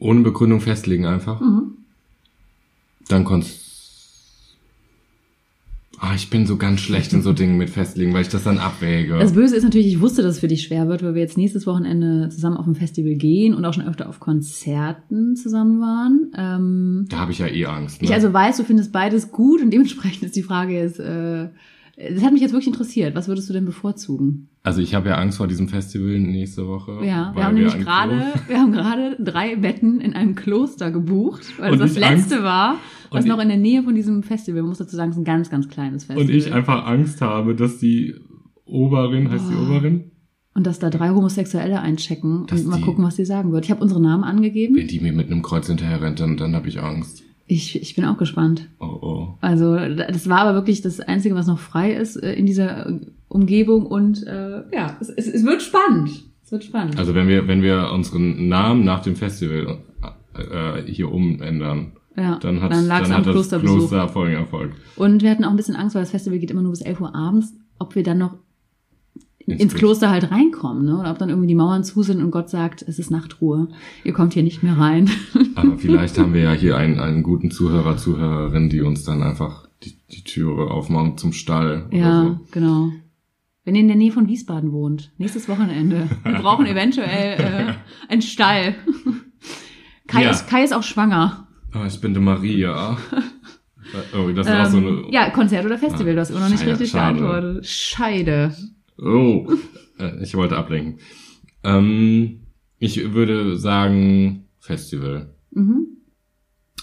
[0.00, 1.42] Ohne Begründung festlegen einfach.
[1.42, 1.72] Mhm.
[3.08, 3.68] Dann konntest
[6.00, 8.58] Ah, ich bin so ganz schlecht in so Dingen mit festlegen, weil ich das dann
[8.58, 9.18] abwäge.
[9.18, 11.36] Das Böse ist natürlich, ich wusste, dass es für dich schwer wird, weil wir jetzt
[11.36, 16.32] nächstes Wochenende zusammen auf ein Festival gehen und auch schon öfter auf Konzerten zusammen waren.
[16.36, 18.00] Ähm, da habe ich ja eh Angst.
[18.00, 18.06] Ne?
[18.06, 21.48] ich also weiß, du findest beides gut und dementsprechend ist die Frage jetzt, äh,
[22.14, 23.14] das hat mich jetzt wirklich interessiert.
[23.16, 24.48] Was würdest du denn bevorzugen?
[24.62, 27.00] also ich habe ja Angst vor diesem Festival nächste Woche.
[27.04, 31.72] Ja, wir haben nämlich gerade, wir haben gerade drei Betten in einem Kloster gebucht, weil
[31.72, 32.76] Und das das letzte Angst- war,
[33.10, 35.22] was und noch in der Nähe von diesem Festival, man muss dazu sagen, es ist
[35.22, 36.28] ein ganz, ganz kleines Festival.
[36.30, 38.14] Und ich einfach Angst habe, dass die
[38.66, 39.62] Oberin, heißt die Oh.
[39.62, 40.10] Oberin?
[40.54, 43.64] Und dass da drei Homosexuelle einchecken Dass und mal die- gucken, was sie sagen wird.
[43.64, 44.74] Ich habe unsere Namen angegeben.
[44.76, 47.22] Wenn die mir mit einem Kreuz hinterher rennt, dann, dann habe ich Angst.
[47.50, 48.68] Ich, ich bin auch gespannt.
[48.78, 49.28] Oh, oh.
[49.40, 53.00] Also das war aber wirklich das Einzige, was noch frei ist äh, in dieser äh,
[53.28, 56.10] Umgebung und äh, ja, es, es, es wird spannend.
[56.44, 56.98] Es wird spannend.
[56.98, 59.78] Also wenn wir, wenn wir unseren Namen nach dem Festival
[60.34, 63.48] äh, hier umändern, ja, dann hat, dann dann lag's am hat das.
[63.48, 64.72] Kloster Erfolg.
[64.96, 67.00] Und wir hatten auch ein bisschen Angst, weil das Festival geht immer nur bis 11
[67.00, 68.34] Uhr abends, ob wir dann noch
[69.48, 70.10] Ins ins, Kloster.
[70.10, 70.98] Halt reinkommen, ne?
[70.98, 73.68] Oder ob dann irgendwie die Mauern zu sind und Gott sagt, es ist Nachtruhe.
[74.04, 75.10] Ihr kommt hier nicht mehr rein.
[75.54, 79.68] Aber vielleicht haben wir ja hier einen, einen guten Zuhörer, Zuhörerin, die uns dann einfach
[79.82, 82.40] die, die Türe aufmachen zum Stall ja, so.
[82.50, 82.90] genau.
[83.64, 86.08] Wenn ihr in der Nähe von Wiesbaden wohnt, nächstes Wochenende.
[86.24, 87.74] Wir brauchen eventuell äh,
[88.10, 88.74] einen Stall.
[90.06, 90.30] Kai, Ja.
[90.30, 91.46] ist, Kai ist auch schwanger.
[91.72, 92.96] Ah, ich bin die Maria.
[94.14, 94.88] Oh, das auch so eine...
[94.88, 97.18] Ähm, ja, Konzert oder Festival, du hast immer noch nicht Scheiße, richtig schade.
[97.18, 97.66] geantwortet.
[97.66, 98.54] Scheide.
[99.00, 99.46] Oh,
[99.98, 100.98] äh, ich wollte ablenken.
[101.64, 102.40] Ähm,
[102.78, 105.34] ich würde sagen Festival.
[105.50, 105.86] Mhm.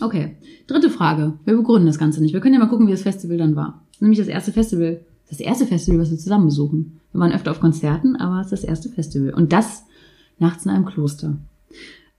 [0.01, 0.38] Okay.
[0.67, 1.39] Dritte Frage.
[1.45, 2.34] Wir begründen das Ganze nicht.
[2.34, 3.86] Wir können ja mal gucken, wie das Festival dann war.
[3.88, 5.01] Das ist Nämlich das erste Festival.
[5.30, 6.99] Das erste Festival, was wir zusammen besuchen.
[7.12, 9.34] Wir waren öfter auf Konzerten, aber es ist das erste Festival.
[9.34, 9.84] Und das
[10.38, 11.38] nachts in einem Kloster.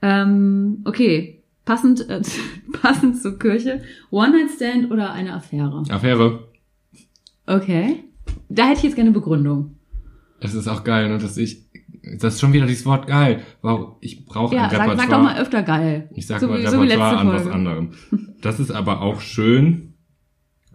[0.03, 1.43] Ähm, okay.
[1.65, 2.23] Passend, äh,
[2.73, 3.83] passend zur Kirche.
[4.11, 5.83] One-Night-Stand oder eine Affäre?
[5.89, 6.49] Affäre.
[7.47, 8.05] Okay.
[8.49, 9.76] Da hätte ich jetzt gerne Begründung.
[10.41, 11.65] Es ist auch geil, ne, dass ich...
[12.21, 13.41] Das ist schon wieder dieses Wort geil.
[13.63, 15.09] Wow, ich brauche Ja, ein sag, Repertoire.
[15.09, 16.09] sag doch mal öfter geil.
[16.15, 17.91] Ich sag So mal so Repertoire an was anderem.
[18.43, 19.95] Das ist aber auch schön.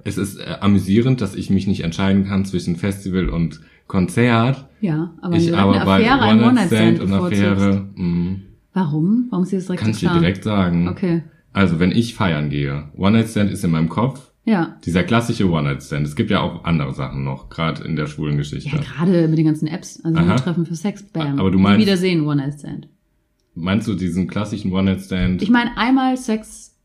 [0.04, 4.68] Es ist äh, amüsierend, dass ich mich nicht entscheiden kann zwischen Festival und Konzert.
[4.82, 7.14] Ja, aber ich aber eine bei Affäre, ein One-Night-Stand One-Night-Stand und.
[7.14, 8.36] Affäre, mh,
[8.74, 9.28] Warum?
[9.30, 10.88] Warum ist dir das direkt kann ich dir direkt sagen.
[10.90, 11.24] Okay.
[11.54, 14.78] Also, wenn ich feiern gehe, One-Night-Stand ist in meinem Kopf Ja.
[14.86, 16.06] dieser klassische One-Night-Stand.
[16.08, 18.76] Es gibt ja auch andere Sachen noch, gerade in der schwulen Geschichte.
[18.76, 20.02] Ja, gerade mit den ganzen Apps.
[20.04, 20.26] Also Aha.
[20.26, 21.40] nur Treffen für Sex, bam.
[21.40, 22.88] Aber du Nie meinst- Wiedersehen, One-Night-Stand.
[23.54, 25.42] Meinst du diesen klassischen One-Night-Stand?
[25.44, 26.76] Ich meine einmal Sex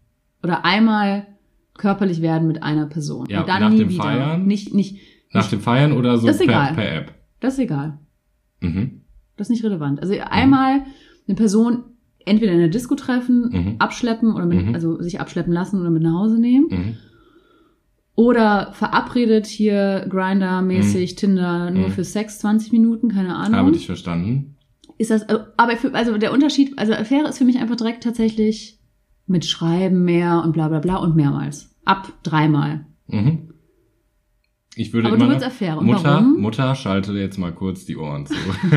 [0.43, 1.27] oder einmal
[1.79, 3.27] körperlich werden mit einer Person.
[3.31, 4.03] Ja, und dann nach nie dem wieder.
[4.03, 4.47] Feiern?
[4.47, 4.99] Nicht, nicht,
[5.33, 6.75] Nach dem Feiern oder so Das ist per, egal.
[6.75, 7.15] per App?
[7.41, 7.99] das ist egal.
[8.61, 9.03] Mhm.
[9.37, 10.01] Das ist nicht relevant.
[10.01, 10.83] Also einmal
[11.27, 11.85] eine Person
[12.25, 13.75] entweder in der Disco treffen, Mhm.
[13.79, 14.75] abschleppen oder mit, Mhm.
[14.75, 16.97] also sich abschleppen lassen oder mit nach Hause nehmen.
[18.17, 18.23] Mhm.
[18.25, 21.93] Oder verabredet hier Grinder-mäßig, Tinder nur Mhm.
[21.93, 23.57] für Sex 20 Minuten, keine Ahnung.
[23.59, 24.57] Habe dich verstanden.
[24.99, 28.79] ist das, aber für, also der Unterschied, also Affäre ist für mich einfach direkt tatsächlich
[29.27, 31.75] mit Schreiben mehr und bla bla bla und mehrmals.
[31.85, 32.87] Ab dreimal.
[33.09, 33.51] Mhm.
[34.79, 35.79] Ich würde Aber immer du willst Affäre.
[35.79, 36.41] Und Mutter, warum?
[36.41, 38.35] Mutter, schalte jetzt mal kurz die Ohren zu.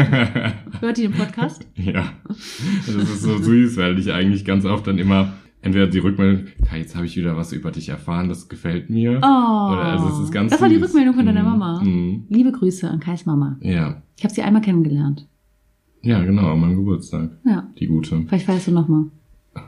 [0.80, 1.66] Hört die den Podcast?
[1.76, 2.14] ja.
[2.28, 6.80] Das ist so süß, weil ich eigentlich ganz oft dann immer entweder die Rückmeldung, Kai,
[6.80, 9.20] jetzt habe ich wieder was über dich erfahren, das gefällt mir.
[9.22, 9.72] Oh.
[9.74, 10.76] Oder also es ist ganz das war die.
[10.78, 11.50] Rückmeldung von deiner Mhm.
[11.50, 11.82] Mama.
[11.84, 12.24] Mhm.
[12.30, 13.58] Liebe Grüße an Kais Mama.
[13.62, 14.02] Ja.
[14.18, 15.28] Ich habe sie einmal kennengelernt.
[16.02, 17.32] Ja, genau, an meinem Geburtstag.
[17.46, 17.68] Ja.
[17.78, 18.24] Die gute.
[18.28, 19.06] Vielleicht feierst du nochmal.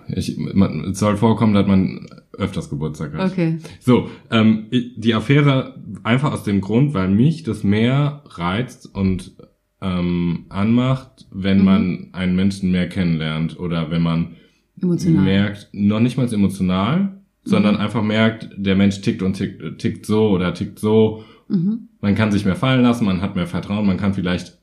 [0.07, 3.31] Ich, man, es soll vorkommen, dass man öfters Geburtstag hat.
[3.31, 3.57] Okay.
[3.81, 9.35] So, ähm, die Affäre einfach aus dem Grund, weil mich das mehr reizt und
[9.81, 11.65] ähm, anmacht, wenn Mhm.
[11.65, 14.35] man einen Menschen mehr kennenlernt oder wenn man
[14.81, 15.23] Emotional.
[15.23, 17.81] merkt, noch nicht mal emotional, sondern Mhm.
[17.81, 21.23] einfach merkt, der Mensch tickt und tickt, tickt so oder tickt so.
[21.47, 21.87] Mhm.
[22.01, 24.57] Man kann sich mehr fallen lassen, man hat mehr Vertrauen, man kann vielleicht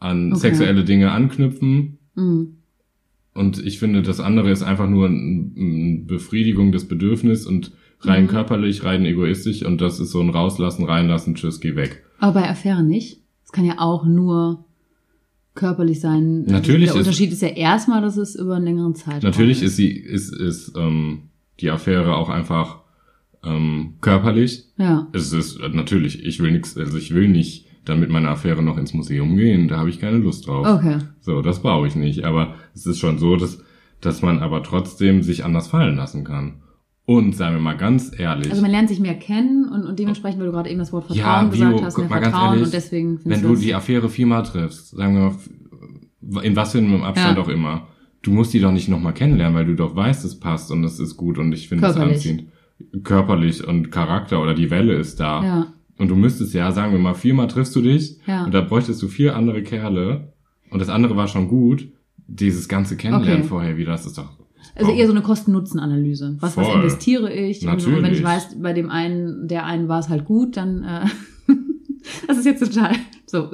[0.00, 0.40] an Okay.
[0.40, 1.98] sexuelle Dinge anknüpfen.
[2.14, 2.54] Mhm.
[3.34, 8.24] Und ich finde, das andere ist einfach nur ein, ein Befriedigung des Bedürfnisses und rein
[8.24, 8.28] Mhm.
[8.28, 9.64] körperlich, rein egoistisch.
[9.64, 12.04] Und das ist so ein Rauslassen, reinlassen, tschüss, geh weg.
[12.18, 13.20] Aber bei Affäre nicht.
[13.44, 14.64] Es kann ja auch nur
[15.58, 16.44] körperlich sein.
[16.44, 19.76] Natürlich Der ist- Unterschied ist ja erstmal, dass es über einen längeren Zeitraum Natürlich ist
[19.76, 21.24] sie, ist, ist ähm,
[21.60, 22.78] die Affäre auch einfach
[23.44, 24.64] ähm, körperlich.
[24.78, 25.08] Ja.
[25.12, 28.62] Es ist äh, natürlich, ich will nichts, also ich will nicht dann mit meiner Affäre
[28.62, 30.66] noch ins Museum gehen, da habe ich keine Lust drauf.
[30.66, 30.98] Okay.
[31.20, 32.24] So, das brauche ich nicht.
[32.24, 33.62] Aber es ist schon so, dass,
[34.00, 36.60] dass man aber trotzdem sich anders fallen lassen kann.
[37.10, 40.40] Und sagen wir mal ganz ehrlich, Also man lernt sich mehr kennen und, und dementsprechend,
[40.40, 42.50] weil du gerade eben das Wort Vertrauen Ja, gesagt Bio, hast, mehr mal ganz Vertrauen
[42.50, 45.34] ehrlich, und deswegen wenn du die Affäre viermal triffst, sagen wir
[46.20, 47.42] mal, in was für einem Abstand Ja.
[47.42, 47.88] auch immer,
[48.20, 51.00] du musst die doch nicht nochmal kennenlernen, weil du doch weißt, es passt und es
[51.00, 52.44] ist gut und ich finde es anziehend.
[53.04, 55.42] Körperlich und Charakter oder die Welle ist da.
[55.42, 55.66] Ja.
[55.96, 58.44] Und du müsstest ja, sagen wir mal, viermal triffst du dich Ja.
[58.44, 60.34] und da bräuchtest du vier andere Kerle
[60.70, 61.88] und das andere war schon gut.
[62.26, 63.48] Dieses ganze Kennenlernen Okay.
[63.48, 64.28] vorher wieder, das ist doch.
[64.78, 66.36] Also eher so eine Kosten-Nutzen-Analyse.
[66.40, 67.66] Was, was investiere ich?
[67.66, 68.18] Und, und wenn Natürlich.
[68.20, 71.06] ich weiß, bei dem einen, der einen war es halt gut, dann äh,
[72.26, 72.92] das ist jetzt total
[73.30, 73.50] so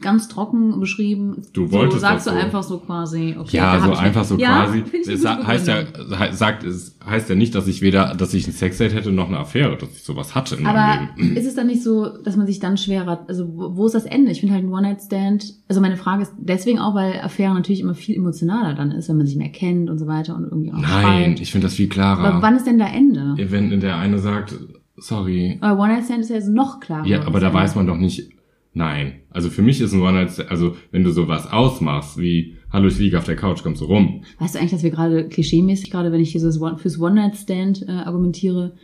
[0.00, 1.42] ganz trocken beschrieben.
[1.52, 2.44] Du so, wolltest sagst das du so.
[2.46, 3.34] einfach so quasi.
[3.38, 4.84] Okay, Ja, so einfach so ja, quasi.
[5.08, 5.84] Es heißt ja,
[6.32, 9.38] sagt, es heißt ja nicht, dass ich weder, dass ich ein Sexdate hätte noch eine
[9.38, 11.36] Affäre, dass ich sowas hatte in meinem Aber Leben.
[11.36, 14.30] ist es dann nicht so, dass man sich dann schwerer, also wo ist das Ende?
[14.32, 17.94] Ich finde halt ein One-Night-Stand, also meine Frage ist deswegen auch, weil Affäre natürlich immer
[17.94, 20.78] viel emotionaler dann ist, wenn man sich mehr kennt und so weiter und irgendwie auch
[20.78, 21.40] Nein, schreibt.
[21.40, 22.42] ich finde das viel Aber klarer.
[22.42, 23.34] wann ist denn da Ende?
[23.38, 24.54] Wenn der eine sagt,
[24.96, 25.58] sorry.
[25.60, 27.06] Aber One-Night-Stand ist ja jetzt noch klarer.
[27.06, 28.30] Ja, aber da weiß man doch nicht.
[28.76, 29.20] Nein.
[29.30, 32.98] Also für mich ist ein One Night also wenn du sowas ausmachst, wie, hallo, ich
[32.98, 34.22] liege auf der Couch, kommst du rum.
[34.38, 37.00] Weißt du eigentlich, dass wir gerade klischeemäßig, gerade wenn ich hier so das One, fürs
[37.00, 38.74] One-Night-Stand äh, argumentiere,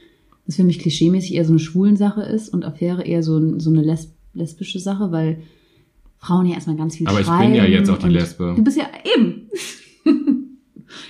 [0.46, 3.68] dass für mich klischeemäßig eher so eine schwulen Sache ist und Affäre eher so, so
[3.68, 5.42] eine lesb lesbische Sache, weil
[6.16, 7.52] Frauen ja erstmal ganz viel Aber ich schreiben.
[7.52, 8.55] bin ja jetzt auch die Lesbe.
[8.57, 9.50] Du bist ja eben.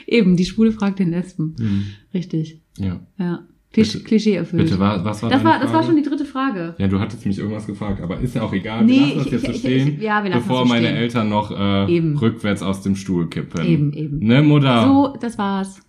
[0.08, 1.54] eben, die Schwule fragt den Lesben.
[1.56, 1.84] Hm.
[2.12, 2.60] Richtig.
[2.78, 2.98] Ja.
[3.16, 3.46] Ja.
[3.72, 4.64] Klisch Bitte- Klischee erfüllt.
[4.64, 6.74] Bitte, was, was war das, war, das war schon die dritte Frage.
[6.78, 8.84] Ja, du hattest mich irgendwas gefragt, aber ist ja auch egal.
[8.84, 10.64] Nee, wir lassen das ich- jetzt so ich- stehen, ich- ja, wir lassen bevor so
[10.68, 10.96] meine stehen.
[10.96, 12.16] Eltern noch äh, Eben.
[12.16, 13.64] rückwärts aus dem Stuhl kippen.
[13.64, 14.18] Eben, eben.
[14.18, 14.84] Ne, Mutter?
[14.86, 15.80] So, das war's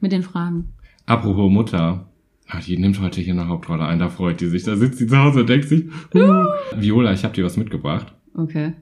[0.00, 0.74] mit den Fragen.
[1.06, 2.08] Apropos Mutter.
[2.48, 4.64] Ah, die nimmt heute hier eine Hauptrolle ein, da freut die sich.
[4.64, 6.44] Da sitzt sie zu Hause und denkt sich, uh,
[6.76, 8.12] Viola, ich habe dir was mitgebracht.
[8.34, 8.74] Okay.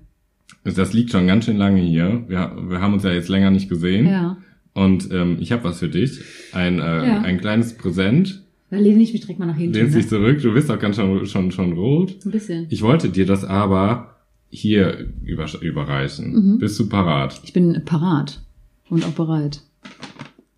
[0.65, 2.25] Das liegt schon ganz schön lange hier.
[2.27, 4.07] Wir, wir haben uns ja jetzt länger nicht gesehen.
[4.07, 4.37] Ja.
[4.75, 6.21] Und ähm, ich habe was für dich.
[6.53, 7.21] Ein, äh, Ja.
[7.21, 8.45] ein kleines Präsent.
[8.71, 9.75] Dann lehne ich mich direkt mal nach hinten.
[9.75, 10.01] Lehnst Ne?
[10.01, 10.41] dich zurück.
[10.43, 12.17] Du bist auch ganz schon, schon, schon rot.
[12.25, 12.67] Ein bisschen.
[12.71, 14.17] Ich wollte dir das aber
[14.49, 16.33] hier über, überreichen.
[16.55, 16.59] Mhm.
[16.59, 17.41] Bist du parat?
[17.45, 18.43] Ich bin parat
[18.89, 19.63] und auch bereit.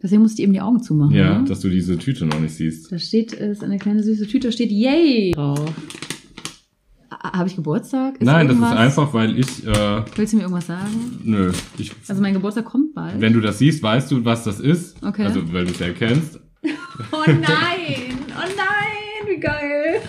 [0.03, 1.15] Deswegen musste ich eben die Augen zumachen.
[1.15, 1.49] Ja, ne?
[1.49, 2.91] dass du diese Tüte noch nicht siehst.
[2.91, 5.73] Da steht, ist eine kleine süße Tüte, da steht Yay drauf.
[7.11, 8.15] Habe ich Geburtstag?
[8.17, 11.21] Ist Nein, das ist einfach, weil ich, äh, Willst du mir irgendwas sagen?
[11.23, 13.21] nö, ich, Also mein Geburtstag kommt bald.
[13.21, 15.01] wenn du das siehst, weißt du, was das ist.
[15.05, 15.25] Okay.
[15.27, 16.41] Also, weil du es ja kennst.
[16.65, 18.19] Oh nein!
[18.31, 19.27] Oh nein!
[19.29, 20.01] Wie geil!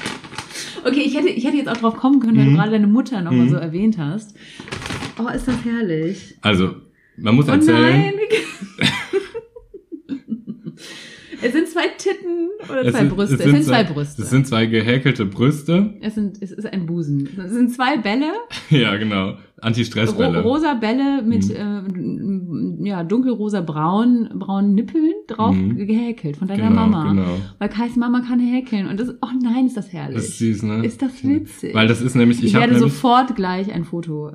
[0.84, 2.50] okay, ich hätte, ich hätte jetzt auch drauf kommen können, wenn Mhm.
[2.52, 3.50] du gerade deine Mutter noch mal Mhm.
[3.50, 4.36] so erwähnt hast.
[5.18, 6.36] Oh, ist das herrlich.
[6.42, 6.76] Also,
[7.16, 7.80] man muss Oh erzählen.
[7.82, 8.12] nein!
[8.16, 8.44] Wie geil.
[11.42, 13.34] es sind zwei Titten oder es zwei sind- Brüste.
[13.36, 14.24] Es sind, zwei, Es Brüste.
[14.24, 15.94] sind zwei gehäkelte Brüste.
[16.00, 17.28] es, sind, es ist ein Busen.
[17.44, 18.32] Es sind zwei Bälle,
[18.70, 19.38] ja, genau.
[19.62, 20.42] Ro Anti-Stress-Bälle.
[20.42, 21.82] rosa Bälle mit äh,
[22.84, 25.76] ja, dunkelrosa braun, braunen Nippeln drauf Mhm.
[25.76, 27.10] gehäkelt von deiner genau, Mama.
[27.10, 27.36] Genau.
[27.58, 28.86] Weil Kais Mama kann häkeln.
[28.86, 30.16] Und das, oh nein, ist das herrlich.
[30.16, 30.84] Das ist süß, ne?
[30.84, 31.74] Ist das witzig?
[31.74, 34.30] Weil das ist nämlich, ich ich, werde sofort gleich ein Foto.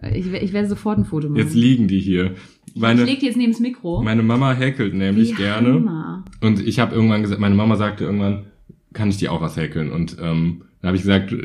[0.00, 1.38] Äh, ich, ich werde sofort ein Foto machen.
[1.38, 2.32] jetzt liegen die hier.
[2.74, 4.02] ich Meine, leg die jetzt neben das Mikro.
[4.02, 5.74] meine Mama häkelt nämlich Wie gerne.
[5.74, 6.24] Hammer.
[6.40, 8.46] Und ich habe irgendwann gesagt, meine Mama sagte irgendwann,
[8.94, 9.92] kann ich dir auch was häkeln?
[9.92, 11.36] Und ähm, dann habe ich gesagt, du,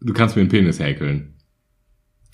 [0.00, 1.34] du kannst mir einen Penis häkeln.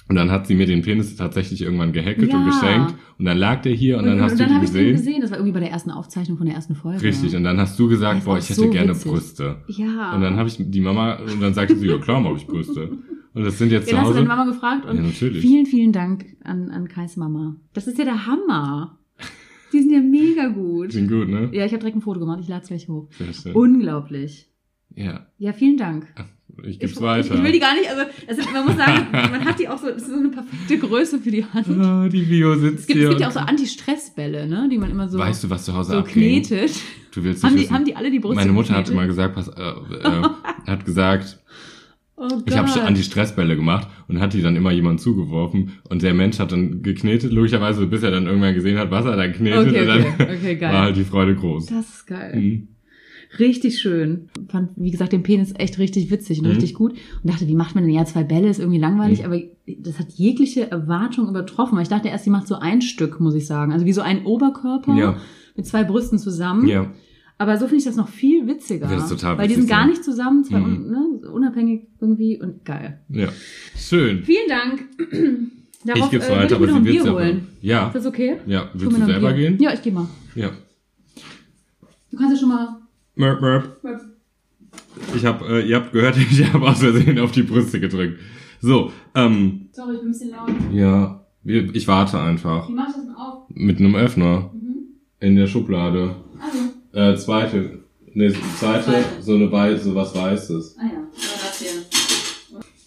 [0.06, 2.44] Und dann hat sie mir den Penis tatsächlich irgendwann gehäkelt und Ja.
[2.46, 2.94] geschenkt.
[3.18, 4.96] Und dann lag der hier und, dann hast du die habe ich den gesehen.
[4.96, 5.20] gesehen.
[5.22, 7.02] Das war irgendwie bei der ersten Aufzeichnung von der ersten Folge.
[7.02, 7.34] Richtig.
[7.34, 9.10] Und dann hast du gesagt, boah, ich hätte so gerne witzig.
[9.10, 9.62] Brüste.
[9.68, 10.14] Ja.
[10.14, 12.98] Und dann habe ich die Mama, und dann sagte sie, ja klar, habe ich Brüste.
[13.32, 14.28] Und das sind jetzt ja, dann zu hast du Hause.
[14.28, 15.40] deine Mama gefragt und Ja, natürlich.
[15.40, 17.56] vielen, vielen Dank an, an Kais Mama.
[17.72, 18.98] Das ist ja der Hammer.
[19.72, 20.92] Die sind ja mega gut.
[20.92, 21.48] Sind gut, ne?
[21.52, 22.38] Ja, ich habe direkt ein Foto gemacht.
[22.42, 23.08] Ich lade es gleich hoch.
[23.12, 23.52] Sehr schön.
[23.54, 24.48] Unglaublich.
[24.94, 26.06] ja, Ja, vielen Dank.
[26.64, 27.35] Ich gib's ich, weiter.
[27.35, 29.88] Ich, will die gar nicht, also ist, man muss sagen, man hat die auch so,
[29.88, 31.66] das ist so eine perfekte Größe für die Hand.
[31.80, 33.09] Ah, die Bio sitzt Es gibt, hier.
[33.09, 35.74] es gibt ja auch so Anti-Stress-Bälle, ne, die man immer so, weißt du, was zu
[35.74, 36.42] Hause so abging?
[36.42, 36.72] knetet.
[37.12, 37.74] Du willst nicht Haben die, wissen.
[37.74, 40.22] haben die alle die Brüste Meine Mutter hat immer gesagt, pass, äh, äh,
[40.66, 41.38] hat gesagt,
[42.16, 42.42] oh Gott.
[42.46, 46.52] ich habe Anti-Stressbälle gemacht und hat die dann immer jemand zugeworfen und der Mensch hat
[46.52, 49.87] dann geknetet, logischerweise, bis er dann irgendwann gesehen hat, was er dann knetet Okay, und
[49.87, 50.72] dann okay, okay, geil.
[50.72, 51.66] war halt die Freude groß.
[51.66, 52.37] Das ist geil.
[52.37, 52.68] Mhm.
[53.38, 54.28] Richtig schön.
[54.48, 56.50] Fand, wie gesagt, den Penis echt richtig witzig und Mhm.
[56.52, 56.92] richtig gut.
[56.92, 58.48] Und dachte, wie macht man denn ja zwei Bälle?
[58.48, 59.24] Ist irgendwie langweilig, Mhm.
[59.26, 59.40] aber
[59.78, 61.76] das hat jegliche Erwartung übertroffen.
[61.76, 63.72] Weil ich dachte erst, die macht so ein Stück, muss ich sagen.
[63.72, 65.16] Also wie so ein Oberkörper Ja.
[65.56, 66.68] mit zwei Brüsten zusammen.
[66.68, 66.92] Ja.
[67.36, 68.86] Aber so finde ich das noch viel witziger.
[68.86, 70.64] Das ist total Weil die sind gar nicht zusammen, zwei Mhm.
[70.64, 70.90] un,
[71.22, 73.00] ne, unabhängig irgendwie und geil.
[73.08, 73.28] Ja.
[73.76, 74.22] Schön.
[74.22, 74.84] Vielen Dank.
[75.84, 77.46] Darauf, ich geb's äh, würde weiter, aber sie Bier wird's holen.
[77.60, 77.88] Ja.
[77.88, 78.36] Ist das okay?
[78.46, 78.70] Ja.
[78.72, 79.58] Willst du selber gehen?
[79.60, 80.06] Ja, ich gehe mal.
[80.36, 80.50] Ja.
[82.10, 82.76] Du kannst ja schon mal.
[83.16, 83.81] Merp, merp.
[85.14, 88.18] Ich hab, äh, ihr habt gehört, ich habe aus Versehen auf die Brüste gedrückt.
[88.61, 90.50] So, ähm, Sorry, ich bin ein bisschen laut.
[90.72, 92.68] ja, ich warte einfach.
[92.68, 93.44] Wie mach ich das denn auf?
[93.50, 94.50] Mit einem Öffner.
[94.55, 94.74] Mhm.
[95.20, 96.16] In der Schublade.
[96.40, 96.59] Also,
[96.92, 97.81] Äh, zweite.
[98.14, 99.05] Ne, zweite, Zweite.
[99.22, 100.77] so eine Weiß, so was Weißes.
[100.79, 101.83] ah ja, aber das hier.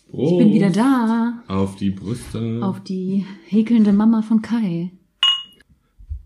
[0.10, 0.32] Prost.
[0.32, 1.44] Ich bin wieder da.
[1.48, 2.60] Auf die Brüste.
[2.62, 4.92] Auf die häkelnde Mama von Kai.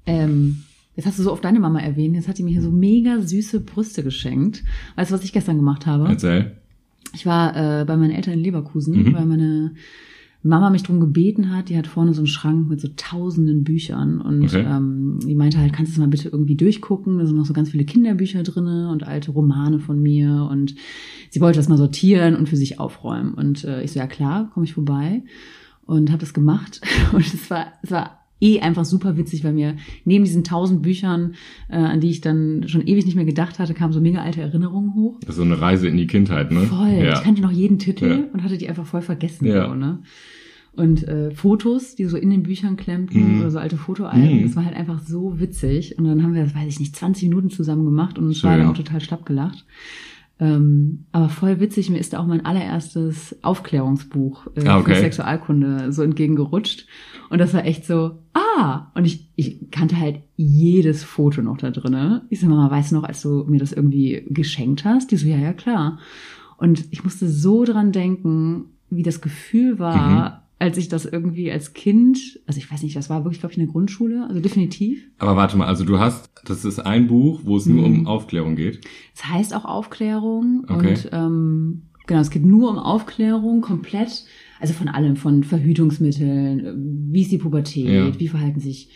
[0.05, 0.63] Ähm,
[1.01, 2.15] jetzt hast du so oft deine Mama erwähnt.
[2.15, 4.63] Jetzt hat die mir hier so mega süße Brüste geschenkt.
[4.95, 6.07] Weißt du, was ich gestern gemacht habe?
[6.07, 6.51] Erzähl.
[7.13, 9.13] Ich war äh, bei meinen Eltern in Leverkusen, Mhm.
[9.13, 9.71] weil meine
[10.43, 11.69] Mama mich drum gebeten hat.
[11.69, 14.65] Die hat vorne so einen Schrank mit so tausenden Büchern und Okay.
[14.67, 17.17] ähm, die meinte halt, kannst du das mal bitte irgendwie durchgucken?
[17.19, 20.75] Da sind noch so ganz viele Kinderbücher drinne und alte Romane von mir und
[21.29, 23.33] sie wollte das mal sortieren und für sich aufräumen.
[23.33, 25.23] Und äh, ich so, ja klar, komme ich vorbei
[25.85, 26.81] und habe das gemacht
[27.13, 31.35] und es war, es war eh einfach super witzig, weil mir neben diesen tausend Büchern,
[31.69, 34.41] äh, an die ich dann schon ewig nicht mehr gedacht hatte, kamen so mega alte
[34.41, 35.19] Erinnerungen hoch.
[35.21, 36.61] Das ist so eine Reise in die Kindheit, ne?
[36.61, 36.89] Voll.
[37.03, 37.13] Ja.
[37.13, 38.23] Ich kannte noch jeden Titel Ja.
[38.33, 39.45] und hatte die einfach voll vergessen.
[39.45, 39.69] Ja.
[39.69, 39.99] So, ne?
[40.73, 43.39] Und äh, Fotos, die so in den Büchern klemmten Mhm.
[43.41, 44.43] oder so alte Fotoalben, Mhm.
[44.43, 45.97] das war halt einfach so witzig.
[45.99, 48.49] Und dann haben wir das, weiß ich nicht, 20 Minuten zusammen gemacht und uns Schön.
[48.51, 49.65] beide auch total schlapp gelacht.
[50.41, 54.95] Ähm, aber voll witzig, mir ist da auch mein allererstes Aufklärungsbuch äh, Ah, okay.
[54.95, 56.87] für Sexualkunde so entgegengerutscht.
[57.29, 58.87] Und das war echt so, ah!
[58.95, 62.23] Und ich, ich kannte halt jedes Foto noch da drinne.
[62.29, 65.11] Ich sag mal, weißt du noch, als du mir das irgendwie geschenkt hast?
[65.11, 65.99] Die so, ja, ja, klar.
[66.57, 71.73] Und ich musste so dran denken, wie das Gefühl war, als ich das irgendwie als
[71.73, 75.03] Kind, also ich weiß nicht, das war wirklich, glaube ich, in der Grundschule, also definitiv.
[75.17, 77.99] Aber warte mal, also du hast, das ist ein Buch, wo es nur Mhm.
[78.01, 78.81] um Aufklärung geht.
[79.15, 80.89] Es heißt auch Aufklärung Okay.
[80.89, 84.23] und ähm, genau, es geht nur um Aufklärung komplett,
[84.59, 86.73] also von allem, von Verhütungsmitteln, äh,
[87.11, 88.19] wie ist die Pubertät, Ja.
[88.19, 88.89] wie verhalten sich,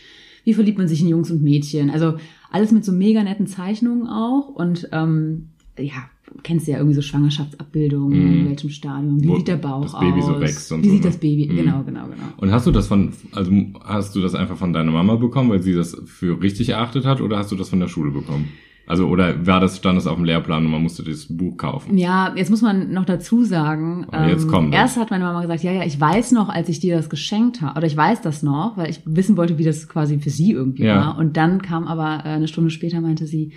[0.43, 2.17] wie verliebt man sich in Jungs und Mädchen, also
[2.51, 5.49] alles mit so mega netten Zeichnungen auch und ähm,
[5.79, 6.09] ja,
[6.43, 8.39] kennst du ja irgendwie so Schwangerschaftsabbildungen, Mhm.
[8.41, 10.87] in welchem Stadium, wie Wo sieht der Bauch das Baby aus, so wächst und wie
[10.87, 11.09] so, sieht ne?
[11.09, 11.55] das Baby, Mhm.
[11.55, 12.33] genau, genau, genau.
[12.37, 13.51] Und hast du das von, also
[13.83, 17.21] hast du das einfach von deiner Mama bekommen, weil sie das für richtig erachtet hat,
[17.21, 18.49] oder hast du das von der Schule bekommen?
[18.87, 21.97] Also, oder war das, stand das auf dem Lehrplan und man musste das Buch kaufen?
[21.97, 24.79] Ja, jetzt muss man noch dazu sagen, Aber jetzt ähm, kommt es.
[24.79, 27.63] erst hat meine Mama gesagt, ja, ja, ich weiß noch, als ich dir das geschenkt
[27.63, 30.51] habe, oder ich weiß das noch, weil ich wissen wollte, wie das quasi für sie
[30.51, 30.97] irgendwie Ja.
[30.97, 31.17] war.
[31.17, 33.53] Und dann kam aber äh, eine Stunde später, meinte sie,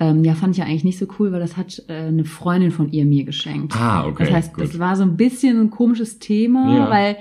[0.00, 2.70] ähm, ja, fand ich ja eigentlich nicht so cool, weil das hat äh, eine Freundin
[2.70, 3.74] von ihr mir geschenkt.
[3.76, 4.24] Ah, okay.
[4.24, 4.64] das heißt, gut.
[4.64, 6.90] das war so ein bisschen ein komisches Thema, Ja.
[6.90, 7.16] weil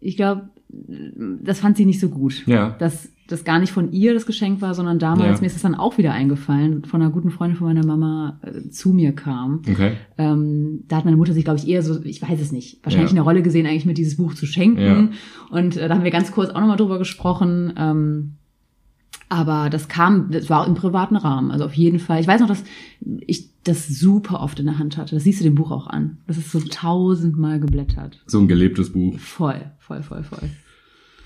[0.00, 2.44] ich glaube, das fand sie nicht so gut.
[2.46, 2.70] Ja.
[2.78, 5.40] Dass das gar nicht von ihr das Geschenk war, sondern damals, Ja.
[5.42, 8.68] mir ist es dann auch wieder eingefallen, von einer guten Freundin von meiner Mama äh,
[8.70, 9.62] zu mir kam.
[9.68, 9.92] Okay.
[10.18, 13.10] Ähm, da hat meine Mutter sich, glaube ich, eher so, ich weiß es nicht, wahrscheinlich
[13.12, 13.16] Ja.
[13.16, 14.80] eine Rolle gesehen, eigentlich mit dieses Buch zu schenken.
[14.80, 15.08] Ja.
[15.50, 17.72] Und äh, da haben wir ganz kurz auch nochmal drüber gesprochen.
[17.76, 18.34] Ähm,
[19.32, 21.50] aber das kam, das war im privaten Rahmen.
[21.50, 22.20] Also auf jeden Fall.
[22.20, 22.62] Ich weiß noch, dass
[23.26, 25.14] ich das super oft in der Hand hatte.
[25.14, 26.18] Das siehst du dem Buch auch an.
[26.26, 28.20] Das ist so tausendmal geblättert.
[28.26, 29.18] So ein gelebtes Buch.
[29.18, 30.48] Voll, voll, voll, voll.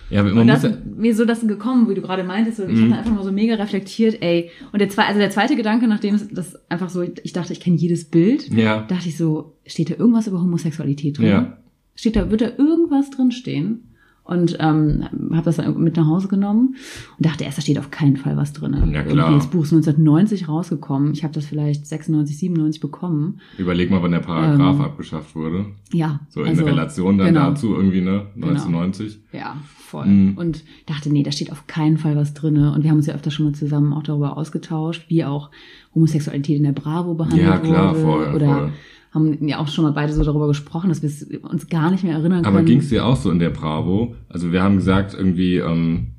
[0.08, 2.60] Ja, man Und muss das ja, mir so das gekommen, wie du gerade meintest.
[2.60, 2.90] Ich Mhm.
[2.90, 4.50] habe einfach mal so mega reflektiert, ey.
[4.72, 7.58] Und der zweite, also der zweite Gedanke, nachdem es das einfach so, ich dachte, ich
[7.60, 11.26] kenne jedes Bild, ja, dachte ich so, steht da irgendwas über Homosexualität drin?
[11.26, 11.56] Ja.
[11.96, 13.85] Steht da, wird da irgendwas drin stehen?
[14.26, 16.74] Und ähm, habe das dann mit nach Hause genommen
[17.16, 18.72] und dachte erst, da steht auf keinen Fall was drin.
[18.92, 19.06] Ja, klar.
[19.06, 21.12] Irgendwie das Buch ist 1990 rausgekommen.
[21.12, 23.40] Ich habe das vielleicht 96, 97 bekommen.
[23.56, 25.66] überleg mal, wann der Paragraph Ähm, abgeschafft wurde.
[25.92, 26.20] Ja.
[26.28, 27.50] So in also, Relation dann genau.
[27.50, 28.26] dazu irgendwie, ne?
[28.34, 29.20] 1990.
[29.32, 30.06] Ja, voll.
[30.06, 30.36] Mhm.
[30.36, 32.72] Und dachte, nee, da steht auf keinen Fall was drinne.
[32.72, 35.50] Und wir haben uns ja öfter schon mal zusammen auch darüber ausgetauscht, wie auch
[35.94, 38.00] Homosexualität in der Bravo behandelt Ja, klar, wurde.
[38.02, 38.72] voll, oder voll.
[39.16, 42.14] Haben ja auch schon mal beide so darüber gesprochen, dass wir uns gar nicht mehr
[42.14, 42.66] erinnern Aber können.
[42.66, 44.14] ging es dir auch so in der Bravo?
[44.28, 46.12] Also wir haben gesagt, irgendwie, ähm,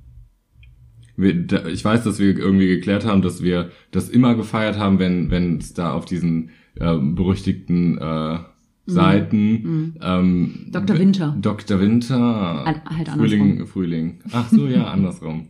[1.15, 4.99] wir, da, ich weiß, dass wir irgendwie geklärt haben, dass wir das immer gefeiert haben,
[4.99, 8.39] wenn wenn es da auf diesen ähm, berüchtigten äh,
[8.85, 10.97] Seiten ähm, Dr.
[10.99, 11.35] Winter.
[11.41, 11.79] Dr.
[11.81, 13.67] Winter An- halt Frühling andersrum.
[13.67, 14.19] Frühling.
[14.31, 15.47] Ach so, ja, andersrum.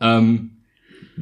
[0.00, 0.50] ähm,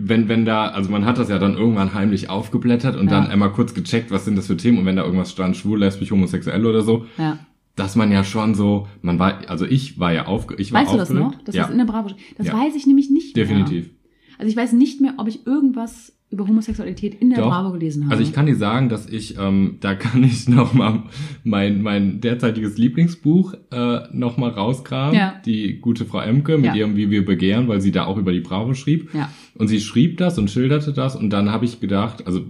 [0.09, 3.21] wenn, wenn da, also man hat das ja dann irgendwann heimlich aufgeblättert und Ja.
[3.21, 5.79] dann einmal kurz gecheckt, was sind das für Themen und wenn da irgendwas stand, schwul,
[5.81, 7.39] lesbisch, homosexuell oder so, ja.
[7.77, 10.93] dass man ja schon so, man war, also ich war ja auf, ich war Weißt
[10.93, 11.37] du das aufgeregt.
[11.39, 11.45] noch?
[11.45, 12.11] Dass ja, das in der Bravo?
[12.39, 12.55] Das Ja.
[12.55, 13.45] weiß ich nämlich nicht mehr.
[13.45, 13.91] definitiv.
[14.39, 17.49] Also ich weiß nicht mehr, ob ich irgendwas über Homosexualität in der Doch.
[17.51, 18.13] Bravo gelesen habe.
[18.13, 21.03] Also ich kann dir sagen, dass ich, ähm, da kann ich noch mal
[21.43, 25.15] mein, mein derzeitiges Lieblingsbuch äh, noch mal rauskramen.
[25.15, 25.35] Ja.
[25.45, 26.75] Die gute Frau Emke mit Ja.
[26.75, 29.13] ihrem Wie wir begehren, weil sie da auch über die Bravo schrieb.
[29.13, 29.29] Ja.
[29.57, 32.41] Und sie schrieb das und schilderte das und dann habe ich gedacht, also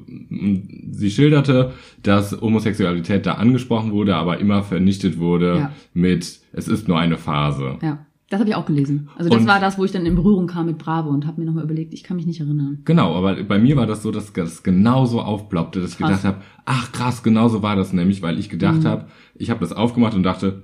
[0.92, 5.72] sie schilderte, dass Homosexualität da angesprochen wurde, aber immer vernichtet wurde Ja.
[5.94, 7.78] mit es ist nur eine Phase.
[7.82, 9.10] Ja, das habe ich auch gelesen.
[9.18, 11.38] Also das Und- war das, wo ich dann in Berührung kam mit Bravo und habe
[11.40, 12.78] mir nochmal überlegt, ich kann mich nicht erinnern.
[12.86, 16.08] Genau, aber bei mir war das so, dass das genauso aufploppte, dass ich Krass.
[16.08, 18.86] gedacht habe, ach krass, genauso war das nämlich, weil ich gedacht Mhm.
[18.88, 20.62] habe, ich habe das aufgemacht und dachte,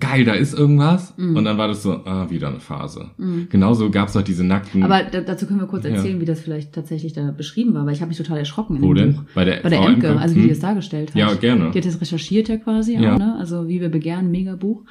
[0.00, 1.14] geil, da ist irgendwas.
[1.16, 1.36] Mhm.
[1.36, 3.10] Und dann war das so, ah, wieder eine Phase.
[3.50, 4.82] Genauso gab's doch diese nackten.
[4.82, 5.90] Aber da, dazu können wir kurz Ja.
[5.90, 8.82] erzählen, wie das vielleicht tatsächlich da beschrieben war, weil ich habe mich total erschrocken in
[8.82, 9.14] Wo dem denn?
[9.16, 9.22] Buch.
[9.34, 10.20] Bei der Bei der Frau Emke, Emke?
[10.20, 10.46] also wie Hm?
[10.48, 11.16] die es dargestellt hat.
[11.16, 11.70] Ja, gerne.
[11.70, 13.14] Die hat das recherchiert ja quasi Ja.
[13.14, 13.36] auch, ne?
[13.38, 14.82] Also wie wir begehren, mega Buch.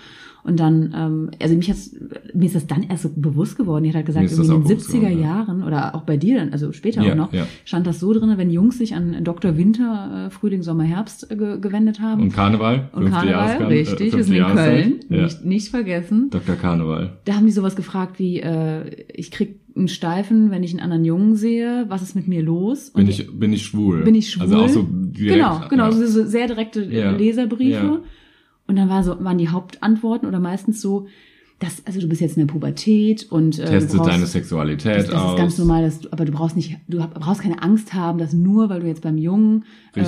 [0.43, 1.93] Und dann, ähm, also mich hat's,
[2.33, 3.83] mir ist das dann erst so bewusst geworden.
[3.83, 5.25] Die hat halt gesagt, ist irgendwie in den auch bewusst 70er geworden, ja.
[5.27, 7.45] Jahren oder auch bei dir dann, also später Ja, auch noch, ja.
[7.65, 9.57] stand das so drin, wenn Jungs sich an Dr.
[9.57, 12.23] Winter, äh, Frühling, Sommer, Herbst äh, ge gewendet haben.
[12.23, 13.27] und Karneval, Und Karneval,
[13.59, 14.83] Jahreskar- richtig, äh, sind in Jahreszeit.
[15.09, 16.29] Köln, nicht, nicht vergessen.
[16.31, 16.55] Dr.
[16.55, 17.17] Karneval.
[17.25, 21.05] Da haben die sowas gefragt wie, äh, ich krieg einen Steifen, wenn ich einen anderen
[21.05, 22.89] Jungen sehe, was ist mit mir los?
[22.89, 24.03] Und Bin ich, bin ich schwul?
[24.03, 24.43] bin ich schwul?
[24.43, 25.35] Also auch so direkt.
[25.35, 25.91] genau, genau, Ja.
[25.91, 27.11] so, so sehr direkte Ja.
[27.11, 27.71] Leserbriefe.
[27.85, 27.99] Ja.
[28.69, 31.07] Und dann war so, waren die Hauptantworten oder meistens so,
[31.59, 35.07] dass, also du bist jetzt in der Pubertät und äh, Teste brauchst, deine Sexualität das,
[35.07, 35.31] das aus.
[35.33, 38.31] ist ganz normal, dass du, aber du brauchst nicht, du brauchst keine Angst haben, dass
[38.31, 40.01] nur, weil du jetzt beim Jungen äh,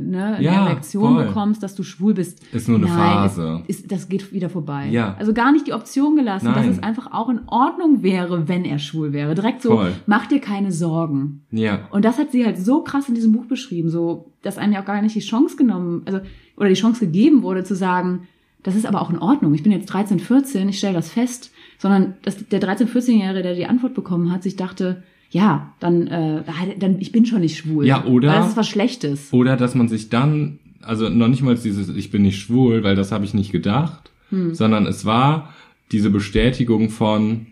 [0.00, 1.24] ne, eine Ja, Erektion voll.
[1.24, 2.42] bekommst, dass du schwul bist.
[2.52, 3.62] Ist nur eine Nein, Phase.
[3.66, 4.88] Es, ist, das geht wieder vorbei.
[4.90, 5.16] Ja.
[5.18, 6.70] Also gar nicht die Option gelassen, dass Nein.
[6.72, 9.34] es einfach auch in Ordnung wäre, wenn er schwul wäre.
[9.34, 9.92] Direkt so, Voll.
[10.06, 11.46] mach dir keine Sorgen.
[11.50, 11.88] Ja.
[11.90, 14.82] Und das hat sie halt so krass in diesem Buch beschrieben, so, dass einem ja
[14.82, 16.20] auch gar nicht die Chance genommen, also,
[16.58, 18.28] oder die Chance gegeben wurde zu sagen,
[18.62, 19.54] das ist aber auch in Ordnung.
[19.54, 23.54] Ich bin jetzt 13, 14, ich stelle das fest, sondern dass der 13, 14-Jährige, der
[23.54, 26.42] die Antwort bekommen hat, sich dachte, ja, dann, äh,
[26.78, 27.86] dann ich bin schon nicht schwul.
[27.86, 29.32] Ja, oder- Weil das ist was Schlechtes.
[29.32, 32.96] Oder dass man sich dann, also noch nicht mal dieses, ich bin nicht schwul, weil
[32.96, 34.54] das habe ich nicht gedacht, Hm.
[34.54, 35.52] sondern es war
[35.92, 37.46] diese Bestätigung von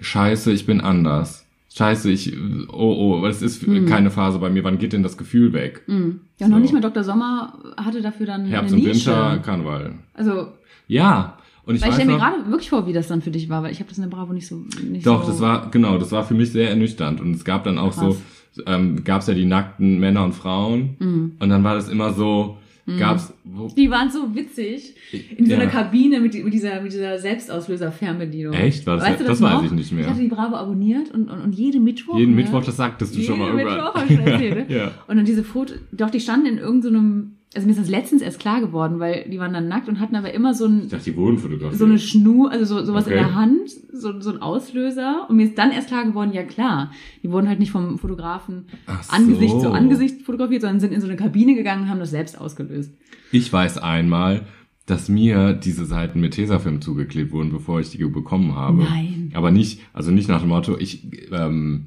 [0.00, 1.45] Scheiße, ich bin anders.
[1.76, 2.32] Scheiße, ich,
[2.72, 3.86] oh, oh, es ist Hm.
[3.86, 5.82] keine Phase bei mir, wann geht denn das Gefühl weg?
[5.86, 6.20] Mhm.
[6.38, 6.62] Ja, und noch So.
[6.62, 7.04] nicht mal Dr.
[7.04, 9.10] Sommer hatte dafür dann Herbst und Nische.
[9.10, 9.94] Winter, Karneval.
[10.14, 10.48] Also,
[10.88, 11.36] Ja,
[11.66, 13.62] und ich weil ich stelle mir gerade wirklich vor, wie das dann für dich war,
[13.62, 15.98] weil ich habe das in der Bravo nicht so nicht doch, so das war, genau,
[15.98, 18.16] das war für mich sehr ernüchternd und es gab dann auch Krass.
[18.54, 21.32] so, ähm, gab's ja die nackten Männer und Frauen Mhm.
[21.40, 22.56] und dann war das immer so,
[22.98, 24.94] gab's, wo, Die waren so witzig.
[25.36, 25.58] In so Ja.
[25.58, 28.54] einer Kabine mit, mit dieser, mit dieser Selbstauslöser-Fernbedienung.
[28.54, 28.86] Echt?
[28.86, 29.58] War das- weißt du das noch?
[29.62, 30.04] weiß ich nicht mehr.
[30.04, 32.18] Ich hatte die Bravo abonniert und, und, und jeden Mittwoch.
[32.18, 32.42] jeden ne?
[32.42, 33.56] Mittwoch, das sagtest du schon mal Jeden.
[33.56, 34.74] Mittwoch hab ich schon erzählt, ne?
[34.76, 34.92] ja.
[35.08, 38.38] Und dann diese Foto, doch, die standen in irgendeinem, also mir ist das letztens erst
[38.38, 41.10] klar geworden, weil die waren dann nackt und hatten aber immer so ein, Ich dachte,
[41.10, 41.78] die wurden fotografiert.
[41.78, 43.16] so eine Schnur, also so, sowas Okay.
[43.16, 45.26] in der Hand, so, so ein Auslöser.
[45.28, 46.92] Und mir ist dann erst klar geworden, ja klar,
[47.22, 49.12] die wurden halt nicht vom Fotografen Ach so.
[49.16, 52.40] Angesicht zu Angesicht fotografiert, sondern sind in so eine Kabine gegangen und haben das selbst
[52.40, 52.92] ausgelöst.
[53.32, 54.42] Ich weiß einmal,
[54.86, 58.84] dass mir diese Seiten mit Tesafilm zugeklebt wurden, bevor ich die bekommen habe.
[58.84, 59.32] Nein.
[59.34, 61.86] Aber nicht, also nicht nach dem Motto, ich, ähm,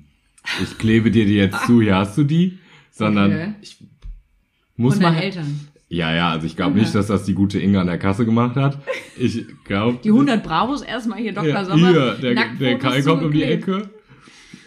[0.62, 2.58] ich klebe dir die jetzt zu, hier hast du die,
[2.92, 3.54] sondern Okay.
[3.62, 3.78] ich
[4.80, 5.12] muss Von mal.
[5.12, 5.60] deinen Eltern.
[5.90, 8.56] Ja, ja, also ich glaube nicht, dass das die gute Inga an der Kasse gemacht
[8.56, 8.78] hat.
[9.18, 9.98] Ich glaube.
[10.04, 11.50] Die 100 Bravos erstmal hier Dr.
[11.50, 11.90] Ja, Sommer.
[11.90, 13.44] hier, der, der Kai kommt um die.
[13.44, 13.90] Ecke.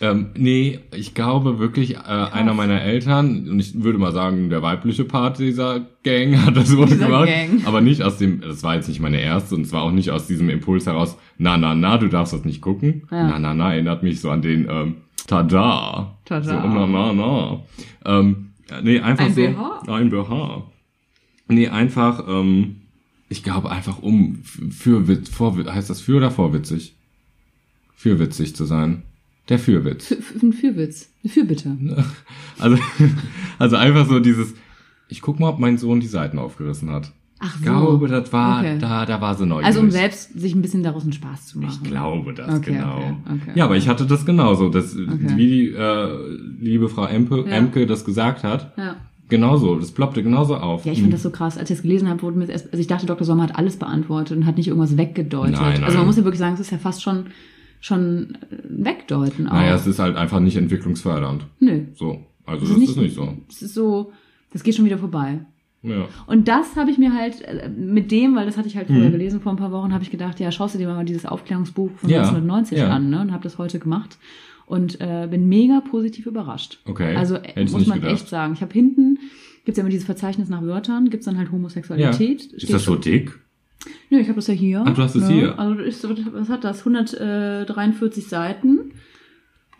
[0.01, 4.61] Ähm, nee, ich glaube wirklich, äh, einer meiner Eltern, und ich würde mal sagen, der
[4.61, 7.29] weibliche Part dieser Gang hat das wohl gemacht.
[7.29, 7.63] Gang.
[7.67, 10.11] Aber nicht aus dem, das war jetzt nicht meine erste und es war auch nicht
[10.11, 13.05] aus diesem Impuls heraus, na, na, na, du darfst das nicht gucken.
[13.13, 13.29] Ja.
[13.29, 14.97] Na, na, na, erinnert mich so an den, ähm,
[15.27, 16.19] Tada.
[16.25, 16.43] Tada.
[16.43, 17.61] So, na, na, na.
[18.05, 19.41] Ähm, nee, einfach Ein so.
[19.43, 19.83] BH?
[19.89, 20.73] Ein BH.
[21.49, 22.77] Nee, einfach, ähm,
[23.29, 26.95] ich glaube einfach um für, vor, heißt das für oder vorwitzig?
[27.95, 29.03] Fürwitzig zu sein.
[29.49, 30.07] Der Fürwitz.
[30.07, 31.11] Für, für, ein Fürwitz.
[31.23, 31.77] Eine Fürbitte.
[32.59, 32.79] Also,
[33.59, 34.55] also einfach so dieses,
[35.09, 37.13] ich guck mal, ob mein Sohn die Seiten aufgerissen hat.
[37.45, 37.71] Ach Ich so.
[37.73, 38.79] glaube, das war, Okay.
[38.79, 39.67] da, da war sie neugierig.
[39.67, 41.81] Also um selbst sich ein bisschen daraus einen Spaß zu machen.
[41.83, 43.17] Ich glaube das, Okay, genau.
[43.27, 43.53] okay.
[43.57, 44.69] Ja, aber ich hatte das genauso.
[44.69, 45.33] Das, Okay.
[45.37, 46.09] Wie die äh,
[46.61, 47.57] liebe Frau Empe, Ja.
[47.57, 48.95] Emke das gesagt hat, Ja.
[49.29, 49.75] genauso.
[49.77, 50.85] Das ploppte genauso auf.
[50.85, 51.59] Ja, ich finde das so krass.
[51.59, 53.25] Als ich das gelesen habe, wurde mir das erst, also ich dachte, Dr.
[53.27, 55.57] Sommer hat alles beantwortet und hat nicht irgendwas weggedeutet.
[55.61, 55.85] Nein, nein.
[55.85, 57.25] Also man muss ja wirklich sagen, es ist ja fast schon,
[57.81, 59.55] schon äh, wegdeuten auch.
[59.55, 61.47] Naja, es ist halt einfach nicht entwicklungsfördernd.
[61.59, 61.81] Nö.
[61.95, 62.21] So.
[62.47, 63.37] Also Es das ist nicht so.
[63.49, 64.13] Es ist so,
[64.53, 65.41] das geht schon wieder vorbei.
[65.83, 66.07] Ja.
[66.27, 69.09] Und das habe ich mir halt äh, mit dem, weil das hatte ich halt vorher
[69.09, 69.13] Mhm.
[69.13, 71.91] gelesen vor ein paar Wochen, habe ich gedacht, ja, schaust du dir mal dieses Aufklärungsbuch
[71.97, 72.89] von Ja, 1990 ja.
[72.91, 73.21] an, ne?
[73.21, 74.17] Und habe das heute gemacht
[74.67, 76.79] und äh, bin mega positiv überrascht.
[76.89, 77.17] Okay.
[77.17, 78.15] Also äh, muss man gedacht.
[78.15, 78.53] echt sagen.
[78.55, 79.19] Ich habe hinten
[79.65, 82.45] gibt's ja immer dieses Verzeichnis nach Wörtern, gibt's dann halt Homosexualität.
[82.53, 83.39] Ist das so dick?
[84.11, 84.85] Nö, ich habe das ja hier.
[84.87, 85.35] Ach, du hast es ne?
[85.35, 85.59] hier.
[85.59, 86.79] Also ist, was hat das?
[86.87, 88.93] 143 Seiten.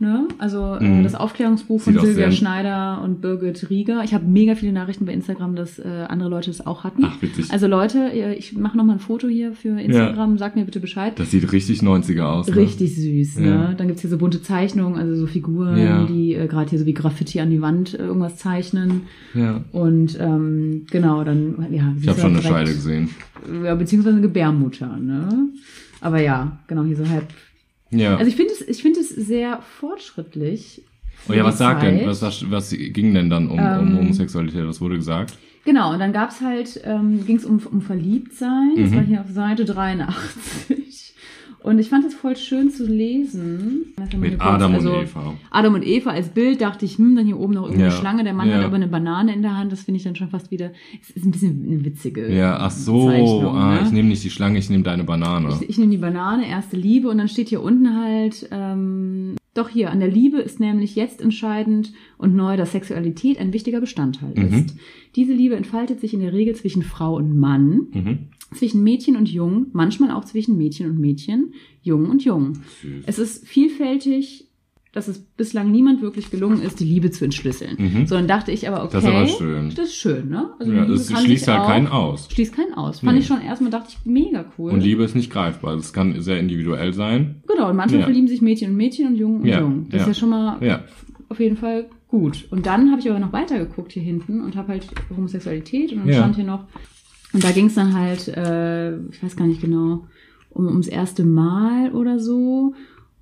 [0.03, 0.27] Ne?
[0.39, 1.05] Also äh, Mhm.
[1.05, 4.03] das Aufklärungsbuch von Silvia Schneider und Birgit Rieger.
[4.03, 7.05] Ich habe mega viele Nachrichten bei Instagram, dass äh, andere Leute es auch hatten.
[7.07, 7.53] Ach, witzig.
[7.53, 10.39] Also Leute, ich mache noch mal ein Foto hier für Instagram.
[10.39, 11.13] Sagt mir bitte Bescheid.
[11.21, 12.49] das sieht richtig 90er aus.
[12.49, 12.57] Ne?
[12.57, 13.47] Richtig süß, ne?
[13.47, 13.75] Ja.
[13.75, 16.05] Dann gibt's hier so bunte Zeichnungen, also so Figuren, Ja.
[16.07, 19.03] die äh, gerade hier so wie Graffiti an die Wand äh, irgendwas zeichnen.
[19.35, 19.63] Ja.
[19.71, 23.11] Und ähm, genau, dann, ja, Ich habe schon eine Scheide gesehen.
[23.65, 25.29] Ja, beziehungsweise eine Gebärmutter, ne?
[26.01, 27.29] Aber ja, genau, hier so halb.
[27.93, 28.17] Ja.
[28.17, 30.83] Also ich finde es, ich finde es sehr fortschrittlich.
[31.29, 31.99] oh ja, was sagt denn?
[31.99, 32.07] Zeit.
[32.07, 34.67] Was, was, was ging denn dann um, Ähm, um Homosexualität?
[34.67, 35.35] Was wurde gesagt?
[35.65, 38.73] Genau, und dann gab's halt, ähm, ging es um, um Verliebtsein.
[38.77, 38.97] Das Mhm.
[38.97, 40.82] war hier auf Seite 83.
[41.65, 43.95] Und ich fand es voll schön zu lesen.
[44.19, 44.85] Mit Adam kurz?
[44.85, 45.35] und Also, Eva.
[45.51, 47.97] Adam und Eva als Bild dachte ich, hm, dann hier oben noch irgendeine Ja.
[47.97, 48.25] Schlange.
[48.25, 48.57] Der Mann Ja.
[48.57, 49.71] hat aber eine Banane in der Hand.
[49.71, 50.73] Das finde ich dann schon fast wieder.
[51.01, 52.33] Es ist ein bisschen eine witzige.
[52.35, 53.09] Ja, ach so.
[53.09, 53.81] Ah, ne?
[53.85, 55.57] Ich nehme nicht die Schlange, ich nehme deine Banane.
[55.61, 59.69] Ich, ich nehme die Banane, erste Liebe und dann steht hier unten halt, ähm, doch
[59.69, 64.33] hier, an der Liebe ist nämlich jetzt entscheidend und neu, dass Sexualität ein wichtiger Bestandteil
[64.35, 64.55] Mhm.
[64.55, 64.77] ist.
[65.15, 68.19] Diese Liebe entfaltet sich in der Regel zwischen Frau und Mann, Mhm.
[68.55, 72.55] Zwischen Mädchen und Jung, manchmal auch zwischen Mädchen und Mädchen, Jung und Jung.
[72.83, 73.05] Süß.
[73.07, 74.49] Es ist vielfältig,
[74.93, 77.77] dass es bislang niemand wirklich gelungen ist, die Liebe zu entschlüsseln.
[77.79, 78.07] Mhm.
[78.07, 79.69] So, dann dachte ich aber, okay, Das ist aber schön.
[79.75, 80.51] das ist schön, ne?
[80.59, 82.29] Also Ja, kann schließt halt auch- keinen aus.
[82.31, 83.01] Schließt keinen aus.
[83.01, 83.21] Fand Nee.
[83.21, 84.73] ich schon erstmal, dachte ich, mega cool.
[84.73, 85.77] Und Liebe ist nicht greifbar.
[85.77, 87.43] Das kann sehr individuell sein.
[87.49, 88.07] Genau, und manchmal Ja.
[88.07, 89.89] verlieben sich Mädchen und Mädchen und Jungen und Ja, Jungen.
[89.89, 90.85] Das ist ja schon mal Ja.
[91.31, 92.45] auf jeden Fall gut.
[92.51, 94.87] Und dann habe ich aber noch weitergeguckt hier hinten und habe halt
[95.17, 96.67] Homosexualität und dann stand hier noch,
[97.33, 100.07] und da ging es dann halt, äh, ich weiß gar nicht genau,
[100.51, 102.75] um, ums erste Mal oder so.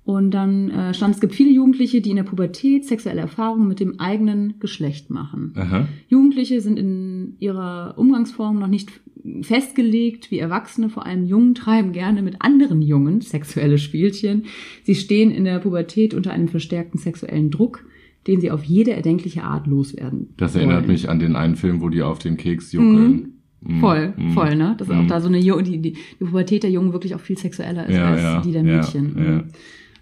[0.03, 3.79] Und dann äh, stand, es gibt viele Jugendliche, die in der Pubertät sexuelle Erfahrungen mit
[3.79, 5.53] dem eigenen Geschlecht machen.
[5.55, 5.87] Aha.
[6.09, 8.89] Jugendliche sind in ihrer Umgangsform noch nicht
[9.41, 14.45] festgelegt wie Erwachsene, vor allem Jungen treiben gerne mit anderen Jungen sexuelle Spielchen.
[14.83, 17.85] Sie stehen in der Pubertät unter einem verstärkten sexuellen Druck,
[18.27, 20.29] den sie auf jede erdenkliche Art loswerden.
[20.37, 20.87] Das erinnert wollen.
[20.87, 23.11] mich an den einen Film, wo die auf den Keks juckeln.
[23.11, 23.30] Mhm.
[23.79, 24.31] Voll, Mhm.
[24.31, 24.75] voll, ne?
[24.77, 25.07] Dass auch Mhm.
[25.07, 28.11] da so eine die, die, die Pubertät der Jungen wirklich auch viel sexueller ist Ja,
[28.11, 29.15] als ja, die der Mädchen.
[29.17, 29.43] ja.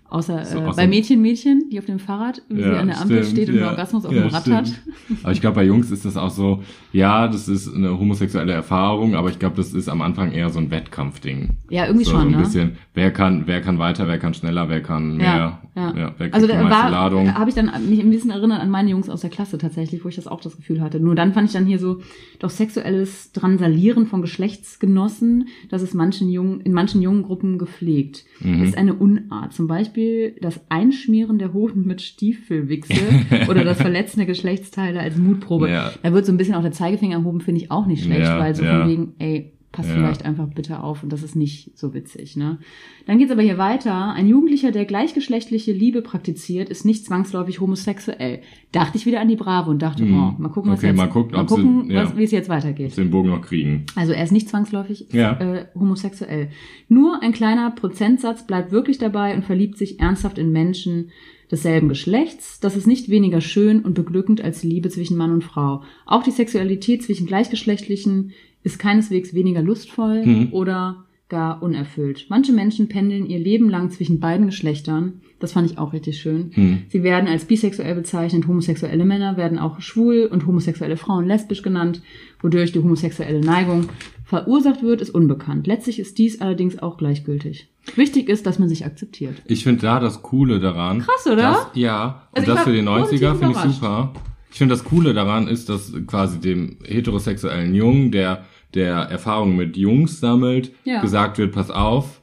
[0.10, 3.00] Außer, So, äh, außer- bei Mädchen, Mädchen, die auf dem Fahrrad, wie sie an der
[3.00, 3.62] Ampel stimmt, steht und ja.
[3.62, 4.58] einen Orgasmus auf Ja, dem Rad stimmt.
[4.58, 4.72] hat.
[5.24, 9.14] Aber ich glaube, bei Jungs ist das auch so, ja, das ist eine homosexuelle Erfahrung,
[9.16, 11.50] aber ich glaube, das ist am Anfang eher so ein Wettkampfding.
[11.70, 12.38] Ja, irgendwie so, schon, so ein ne?
[12.40, 16.14] bisschen, wer kann, wer kann weiter, wer kann schneller, wer kann mehr, Ja, ja.
[16.18, 16.92] wer Also da war,
[17.36, 20.10] habe ich dann mich ein bisschen erinnert an meine Jungs aus der Klasse tatsächlich, wo
[20.10, 21.00] ich das auch das Gefühl hatte.
[21.00, 22.00] Nur dann fand ich dann hier so
[22.40, 28.26] doch sexuelles Drangsalieren von Geschlechtsgenossen, das ist manchen Jungen, in manchen jungen Gruppen gepflegt.
[28.40, 28.64] Mhm.
[28.64, 29.54] Ist eine Unart.
[29.54, 29.99] Zum Beispiel
[30.42, 32.94] das Einschmieren der Hoden mit Stiefelwichse
[33.50, 35.70] oder das Verletzen der Geschlechtsteile als Mutprobe.
[35.70, 35.92] Ja.
[36.04, 38.40] Da wird so ein bisschen auch der Zeigefinger erhoben, finde ich auch nicht schlecht, Ja,
[38.40, 38.80] weil so ja.
[38.80, 39.94] von wegen, ey, pass Ja.
[39.96, 42.36] vielleicht einfach bitte auf und das ist nicht so witzig.
[42.36, 42.58] Ne?
[43.06, 44.12] Dann geht's aber hier weiter.
[44.14, 48.42] Ein Jugendlicher, der gleichgeschlechtliche Liebe praktiziert, ist nicht zwangsläufig homosexuell.
[48.74, 50.18] Dachte ich wieder an die Brave und dachte, Mhm.
[50.18, 52.04] oh, mal gucken, was Okay, jetzt, mal gucken, sie- gucken ja.
[52.04, 52.98] was, wie es jetzt weitergeht.
[52.98, 53.86] Den Bogen noch kriegen.
[53.96, 55.40] Also er ist nicht zwangsläufig Ja.
[55.40, 56.50] äh, homosexuell.
[56.90, 61.12] Nur ein kleiner Prozentsatz bleibt wirklich dabei und verliebt sich ernsthaft in Menschen
[61.52, 62.60] desselben Geschlechts.
[62.60, 65.82] Das ist nicht weniger schön und beglückend als die Liebe zwischen Mann und Frau.
[66.06, 70.48] Auch die Sexualität zwischen Gleichgeschlechtlichen ist keineswegs weniger lustvoll Mhm.
[70.52, 72.26] oder gar unerfüllt.
[72.30, 75.22] Manche Menschen pendeln ihr Leben lang zwischen beiden Geschlechtern.
[75.40, 76.52] Das fand ich auch richtig schön.
[76.56, 76.80] Mhm.
[76.90, 78.48] Sie werden als bisexuell bezeichnet.
[78.48, 82.02] Homosexuelle Männer werden auch schwul und homosexuelle Frauen lesbisch genannt.
[82.42, 83.90] Wodurch die homosexuelle Neigung
[84.26, 85.68] verursacht wird, ist unbekannt.
[85.68, 87.68] Letztlich ist dies allerdings auch gleichgültig.
[87.96, 89.36] Wichtig ist, dass man sich akzeptiert.
[89.46, 91.00] Ich finde da das Coole daran.
[91.00, 91.36] Krass, oder?
[91.36, 92.28] Dass, ja.
[92.32, 94.14] Und Also ich das für die positiv 90er finde ich super.
[94.52, 98.46] Ich finde das Coole daran ist, dass quasi dem heterosexuellen Jungen, der
[98.76, 101.02] der Erfahrungen mit Jungs sammelt, Ja.
[101.02, 102.22] gesagt wird, pass auf,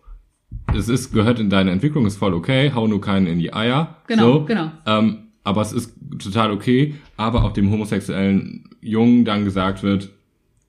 [0.77, 3.97] es ist, gehört in deine Entwicklung, ist voll okay, hau nur keinen in die Eier.
[4.07, 4.45] Genau, so.
[4.45, 4.71] genau.
[4.87, 10.11] Ähm, aber es ist total okay, aber auch dem homosexuellen Jungen dann gesagt wird,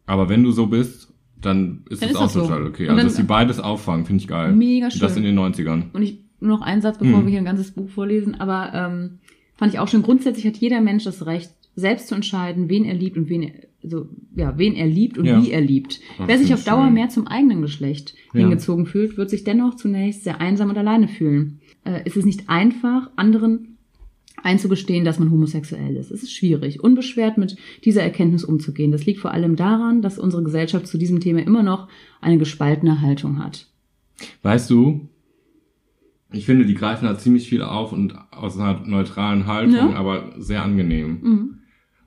[0.07, 2.41] aber wenn du so bist, dann ist Dann es ist auch das so.
[2.41, 2.83] total okay.
[2.85, 4.53] Und Also, dann- dass sie beides auffangen, finde ich geil.
[4.53, 5.17] Mega Und Das schön.
[5.23, 5.91] in den 90ern.
[5.93, 7.25] Und ich nur noch einen Satz, bevor Mhm.
[7.25, 9.19] wir hier ein ganzes Buch vorlesen, aber ähm,
[9.57, 12.95] fand ich auch schon grundsätzlich hat jeder Mensch das Recht, selbst zu entscheiden, wen er
[12.95, 13.51] liebt und wen er,
[13.83, 15.43] also, ja, wen er liebt und Ja.
[15.43, 15.99] wie er liebt.
[16.17, 16.93] Das Wer sich auf Dauer schön.
[16.95, 18.39] mehr zum eigenen Geschlecht Ja.
[18.41, 21.59] hingezogen fühlt, wird sich dennoch zunächst sehr einsam und alleine fühlen.
[21.83, 23.77] Äh, es ist nicht einfach, anderen
[24.43, 26.11] einzugestehen, dass man homosexuell ist.
[26.11, 28.91] Es ist schwierig, unbeschwert mit dieser Erkenntnis umzugehen.
[28.91, 31.87] Das liegt vor allem daran, dass unsere Gesellschaft zu diesem Thema immer noch
[32.21, 33.67] eine gespaltene Haltung hat.
[34.43, 35.07] Weißt du,
[36.31, 39.95] ich finde, die greifen da ziemlich viel auf und aus einer neutralen Haltung, Ja.
[39.95, 41.19] aber sehr angenehm.
[41.21, 41.57] Mhm.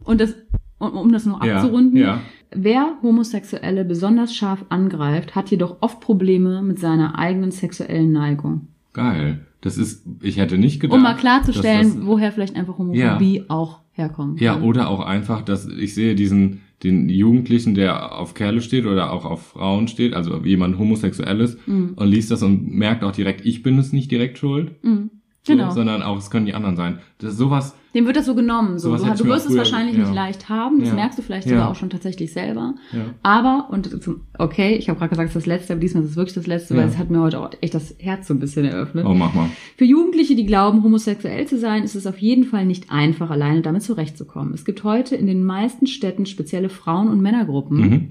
[0.04, 0.34] Und das,
[0.78, 2.20] um, um das noch Ja, abzurunden, ja.
[2.54, 8.68] wer Homosexuelle besonders scharf angreift, hat jedoch oft Probleme mit seiner eigenen sexuellen Neigung.
[8.92, 9.46] Geil.
[9.62, 10.96] Das ist, ich hätte nicht gedacht.
[10.96, 14.40] Um mal klarzustellen, das- woher vielleicht einfach Homophobie auch herkommt.
[14.40, 19.12] Ja, oder auch einfach, dass ich sehe diesen, den Jugendlichen, der auf Kerle steht oder
[19.12, 21.92] auch auf Frauen steht, also jemand Homosexuelles Mhm.
[21.96, 25.10] und liest das und merkt auch direkt, ich bin es nicht direkt schuld, Mhm.
[25.42, 25.70] So, Genau.
[25.70, 26.98] sondern auch es können die anderen sein.
[27.18, 28.78] Das ist sowas, Dem wird das so genommen.
[28.78, 28.94] So.
[28.96, 30.02] Du, du wirst es wahrscheinlich ja.
[30.04, 30.78] nicht leicht haben.
[30.80, 30.94] Das Ja.
[30.94, 31.54] merkst du vielleicht Ja.
[31.56, 32.74] sogar auch schon tatsächlich selber.
[33.22, 36.10] Aber, und zum, okay, ich habe gerade gesagt, es ist das Letzte, aber diesmal ist
[36.10, 38.38] es wirklich das Letzte, weil es hat mir heute auch echt das Herz so ein
[38.38, 39.06] bisschen eröffnet.
[39.06, 39.48] Oh, mach mal.
[39.76, 43.62] Für Jugendliche, die glauben, homosexuell zu sein, ist es auf jeden Fall nicht einfach, alleine
[43.62, 44.52] damit zurechtzukommen.
[44.54, 48.08] Es gibt heute in den meisten Städten spezielle Frauen- und Männergruppen, Mhm.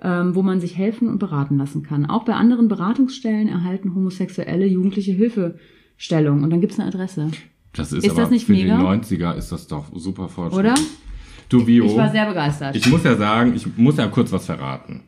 [0.00, 2.06] ähm, wo man sich helfen und beraten lassen kann.
[2.06, 5.18] Auch bei anderen Beratungsstellen erhalten homosexuelle Jugendliche
[6.02, 6.42] Hilfestellung.
[6.44, 7.30] Und dann gibt es eine Adresse.
[7.74, 8.76] Das ist, Ist aber das nicht für mega?
[8.78, 10.60] die 90er ist das doch super Fortschritt.
[10.60, 10.74] Oder?
[11.48, 12.76] Du, Vio, Ich war sehr begeistert.
[12.76, 15.02] ich muss ja sagen, ich muss ja kurz was verraten.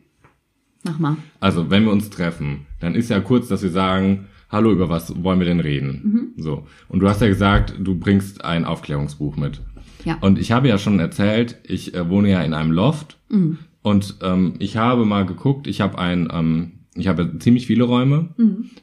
[0.83, 1.17] Mach mal.
[1.39, 5.23] Also, wenn wir uns treffen, dann ist ja kurz, dass wir sagen, hallo, über was
[5.23, 6.33] wollen wir denn reden?
[6.35, 6.41] Mhm.
[6.41, 6.65] So.
[6.89, 9.61] Und du hast ja gesagt, du bringst ein Aufklärungsbuch mit.
[10.05, 10.17] Ja.
[10.21, 13.59] Und ich habe ja schon erzählt, ich äh, wohne ja in einem Loft Mhm.
[13.83, 18.29] und ähm, ich habe mal geguckt, ich habe ein, ähm, ich habe ziemlich viele Räume.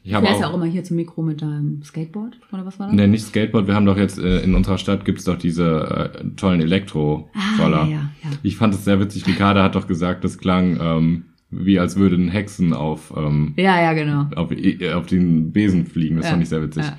[0.03, 2.65] Ich Du habe fährst auch, ja auch immer hier zum Mikro mit deinem Skateboard, oder
[2.65, 2.97] was war das?
[2.97, 6.25] ne, nicht Skateboard, wir haben doch jetzt äh, in unserer Stadt gibt's doch diese äh,
[6.37, 7.83] tollen Elektro-Roller.
[7.83, 8.31] Ah, ja, ja, ja.
[8.43, 12.29] Ich fand es sehr witzig, Ricarda hat doch gesagt, das klang ähm, wie als würden
[12.29, 14.27] Hexen auf ähm, Ja, ja, genau.
[14.37, 14.51] auf,
[14.95, 16.17] auf den Besen fliegen.
[16.17, 16.85] Das Ja, fand ich sehr witzig.
[16.85, 16.99] ja.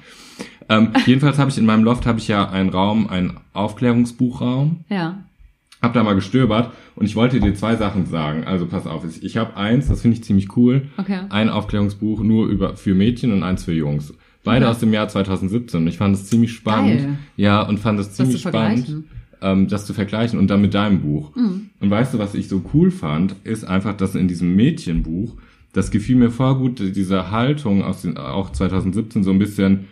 [0.70, 4.86] Ähm, jedenfalls habe ich in meinem Loft habe ich ja einen Raum, einen Aufklärungsbuchraum.
[4.90, 5.24] Ja.
[5.82, 8.44] Hab da mal gestöbert und ich wollte dir zwei Sachen sagen.
[8.44, 10.84] Also pass auf, ich, habe eins, das finde ich ziemlich cool.
[10.98, 11.20] Okay.
[11.30, 14.14] Ein Aufklärungsbuch nur über für Mädchen und eins für Jungs.
[14.44, 14.72] Beide Mhm.
[14.72, 15.82] aus dem Jahr 2017.
[15.82, 17.00] Und ich fand es ziemlich spannend.
[17.02, 17.18] Geil.
[17.38, 19.04] Ja, und fand es ziemlich spannend,
[19.42, 21.36] ähm, das zu vergleichen und dann mit deinem Buch.
[21.36, 21.70] Mhm.
[21.80, 25.36] Und weißt du, was ich so cool fand, ist einfach, dass in diesem Mädchenbuch,
[25.74, 29.86] das gefiel mir voll gut, diese Haltung aus den, auch 2017 so ein bisschen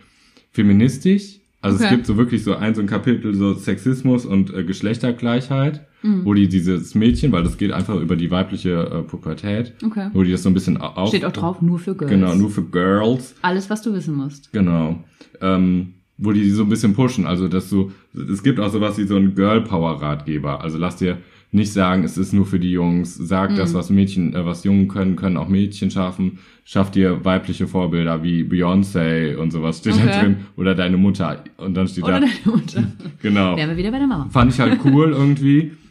[0.52, 1.40] feministisch.
[1.60, 1.94] Also es Okay.
[1.96, 6.24] gibt so wirklich so ein, so ein Kapitel so Sexismus und äh, Geschlechtergleichheit, Mhm.
[6.24, 10.10] wo die dieses Mädchen, weil das geht einfach über die weibliche äh, Pubertät, Okay.
[10.12, 11.08] wo die das so ein bisschen auf...
[11.08, 12.10] Steht auch drauf, nur für Girls.
[12.12, 13.34] Genau, nur für Girls.
[13.42, 14.52] Alles, was du wissen musst.
[14.52, 15.02] Genau.
[15.40, 17.26] Ähm, wo die so ein bisschen pushen.
[17.26, 17.90] Also, dass du,
[18.32, 20.60] es gibt auch sowas wie so einen Girl Power Ratgeber.
[20.62, 21.18] Also lass dir
[21.50, 23.14] nicht sagen, es ist nur für die Jungs.
[23.16, 23.56] Sag, Mhm.
[23.56, 26.38] das, was Mädchen, äh, was Jungen können, können auch Mädchen schaffen.
[26.64, 30.20] Schaff dir weibliche Vorbilder wie Beyoncé und sowas steht da Okay.
[30.20, 30.36] drin.
[30.56, 31.42] Oder deine Mutter.
[31.56, 32.84] Und dann steht Oder da, deine Mutter.
[33.22, 33.56] genau.
[33.56, 34.28] Wären wir wieder bei der Mama.
[34.30, 35.72] Fand ich halt cool irgendwie.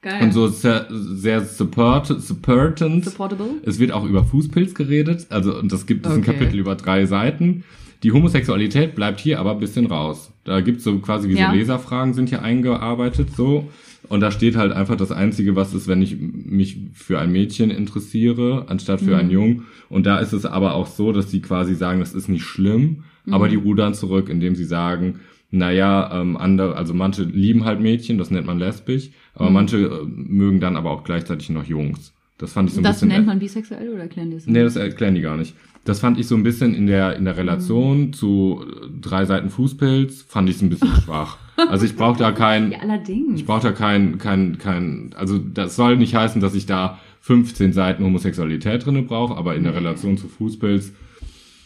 [0.00, 0.22] Geil.
[0.22, 3.04] Und so sehr, sehr support, supportend.
[3.04, 3.48] Supportable?
[3.64, 5.26] Es wird auch über Fußpilz geredet.
[5.30, 6.32] Also, und das gibt es ein Okay.
[6.32, 7.64] Kapitel über drei Seiten.
[8.04, 10.30] Die Homosexualität bleibt hier aber ein bisschen raus.
[10.44, 11.50] Da gibt's so quasi wie Ja.
[11.50, 13.68] so Leserfragen sind hier eingearbeitet, so.
[14.08, 17.70] Und da steht halt einfach das Einzige, was ist, wenn ich mich für ein Mädchen
[17.70, 19.16] interessiere, anstatt für Mhm.
[19.16, 19.62] einen Jungen.
[19.88, 23.02] Und da ist es aber auch so, dass sie quasi sagen, das ist nicht schlimm,
[23.26, 23.34] Mhm.
[23.34, 25.16] aber die rudern zurück, indem sie sagen,
[25.50, 29.54] naja, ähm, andere, also manche lieben halt Mädchen, das nennt man lesbisch, aber Mhm.
[29.54, 32.12] manche äh, mögen dann aber auch gleichzeitig noch Jungs.
[32.36, 33.08] Das fand ich so ein das bisschen.
[33.08, 34.46] nennt man bisexuell oder erklären die es?
[34.46, 35.54] Nee, das erklären die gar nicht.
[35.84, 38.12] Das fand ich so ein bisschen in der, in der Relation Mhm.
[38.12, 41.38] zu äh, drei Seiten Fußpilz, fand ich es ein bisschen schwach.
[41.56, 43.40] Also ich brauche da kein, Ja, allerdings.
[43.40, 47.72] ich brauche da kein, kein, kein, also das soll nicht heißen, dass ich da 15
[47.72, 49.74] Seiten Homosexualität drinne brauche, aber in der.
[49.74, 50.92] Relation zu Fußpilz.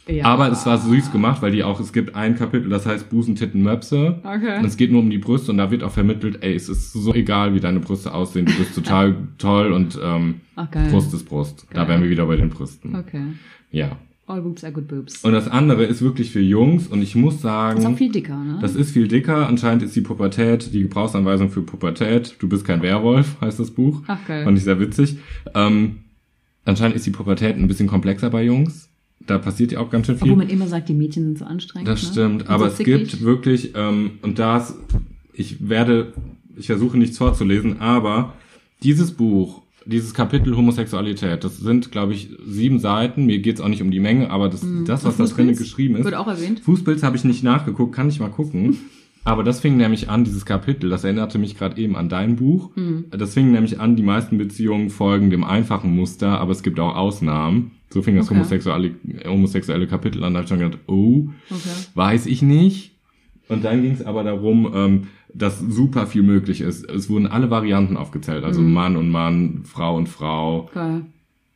[0.06, 0.24] Ja.
[0.24, 3.36] Aber es war süß gemacht, weil die auch, es gibt ein Kapitel, das heißt Busen,
[3.36, 4.20] Titten, Möpse.
[4.24, 4.58] Okay.
[4.58, 6.92] Und es geht nur um die Brüste und da wird auch vermittelt, ey, es ist
[6.92, 10.68] so egal, wie deine Brüste aussehen, du bist total toll und ähm, Ach.
[10.70, 11.66] Brust ist Brust.
[11.70, 11.88] Da Geil.
[11.88, 12.96] wären wir wieder bei den Brüsten.
[12.96, 13.22] Okay.
[13.70, 13.96] Ja.
[14.26, 15.24] All boobs are good boobs.
[15.24, 18.36] Und das andere ist wirklich für Jungs und ich muss sagen, ist auch viel dicker,
[18.36, 18.58] ne?
[18.60, 19.48] das ist viel dicker.
[19.48, 22.36] Anscheinend ist die Pubertät, die Gebrauchsanweisung für Pubertät.
[22.38, 24.02] Du bist kein Werwolf, heißt das Buch.
[24.06, 24.44] Ach, geil.
[24.44, 25.18] Fand ich sehr witzig.
[25.54, 25.98] Ähm,
[26.64, 28.91] anscheinend ist die Pubertät ein bisschen komplexer bei Jungs.
[29.26, 30.32] Da passiert ja auch ganz schön viel.
[30.32, 31.88] Obwohl man immer sagt, die Mädchen sind so anstrengend.
[31.88, 32.08] Das ne?
[32.10, 34.76] stimmt, Und aber so es gibt wirklich, ähm, und das,
[35.32, 36.12] ich werde,
[36.56, 38.34] ich versuche nichts vorzulesen, aber
[38.82, 43.26] dieses Buch, dieses Kapitel Homosexualität, das sind, glaube ich, sieben Seiten.
[43.26, 45.58] Mir geht's auch nicht um die Menge, aber das, das was da drinnen Fußpilz?
[45.58, 46.04] geschrieben ist.
[46.04, 46.60] Wird auch erwähnt.
[46.60, 48.78] Fußpilz habe ich nicht nachgeguckt, kann ich mal gucken.
[49.24, 52.74] Aber das fing nämlich an, dieses Kapitel, das erinnerte mich gerade eben an dein Buch.
[52.74, 53.04] Mhm.
[53.10, 56.96] Das fing nämlich an, die meisten Beziehungen folgen dem einfachen Muster, aber es gibt auch
[56.96, 57.72] Ausnahmen.
[57.92, 58.34] So fing das Okay.
[58.36, 58.94] homosexuelle,
[59.26, 60.32] homosexuelle Kapitel an.
[60.34, 61.68] Da habe ich schon gedacht, oh, Okay.
[61.94, 62.92] weiß ich nicht.
[63.48, 65.02] Und dann ging es aber darum, ähm,
[65.34, 66.88] dass super viel möglich ist.
[66.88, 68.72] Es wurden alle Varianten aufgezählt, also Mhm.
[68.72, 71.02] Mann und Mann, Frau und Frau Geil.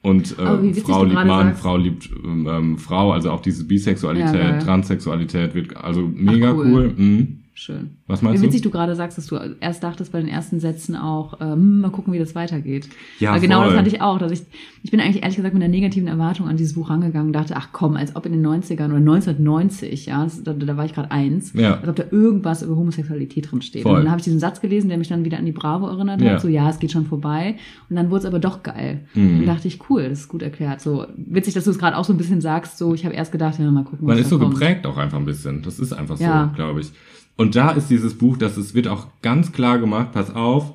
[0.03, 1.62] und äh, Frau liebt Mann, sagst.
[1.62, 4.59] Frau liebt ähm, ähm, Frau, also auch diese Bisexualität, Ja.
[4.59, 6.66] Transsexualität wird also mega cool.
[6.66, 6.95] cool.
[6.97, 7.39] Mhm.
[7.59, 7.97] Schön.
[8.07, 8.69] Was Wie meinst witzig du?
[8.69, 12.13] du gerade sagst, dass du erst dachtest bei den ersten Sätzen auch, ähm, mal gucken,
[12.13, 12.89] wie das weitergeht.
[13.19, 13.71] Ja, Weil genau voll.
[13.71, 14.19] das hatte ich auch.
[14.19, 14.43] Dass ich,
[14.83, 17.55] ich bin eigentlich ehrlich gesagt mit einer negativen Erwartung an dieses Buch rangegangen und dachte,
[17.57, 20.95] ach komm, als ob in den 90ern oder 1990, ja, das, da, da war ich
[20.95, 21.79] gerade eins, Ja.
[21.81, 23.85] als ob da irgendwas über Homosexualität drin steht.
[23.85, 26.21] Und dann habe ich diesen Satz gelesen, der mich dann wieder an die Bravo erinnert
[26.21, 26.33] Ja.
[26.33, 27.57] hat, so ja, es geht schon vorbei.
[27.89, 29.07] Und dann wurde es aber doch geil.
[29.15, 29.41] Mhm.
[29.41, 30.81] Und dachte ich, cool, das ist gut erklärt.
[30.81, 33.33] So witzig, dass du es gerade auch so ein bisschen sagst, so ich habe erst
[33.33, 34.55] gedacht, ja, mal gucken, was Man ist so kommt.
[34.55, 35.63] geprägt auch einfach ein bisschen.
[35.63, 36.51] Das ist einfach Ja.
[36.51, 36.93] so, glaube ich.
[37.37, 40.72] Und da ist dieses Buch, dass es wird auch ganz klar gemacht, pass auf,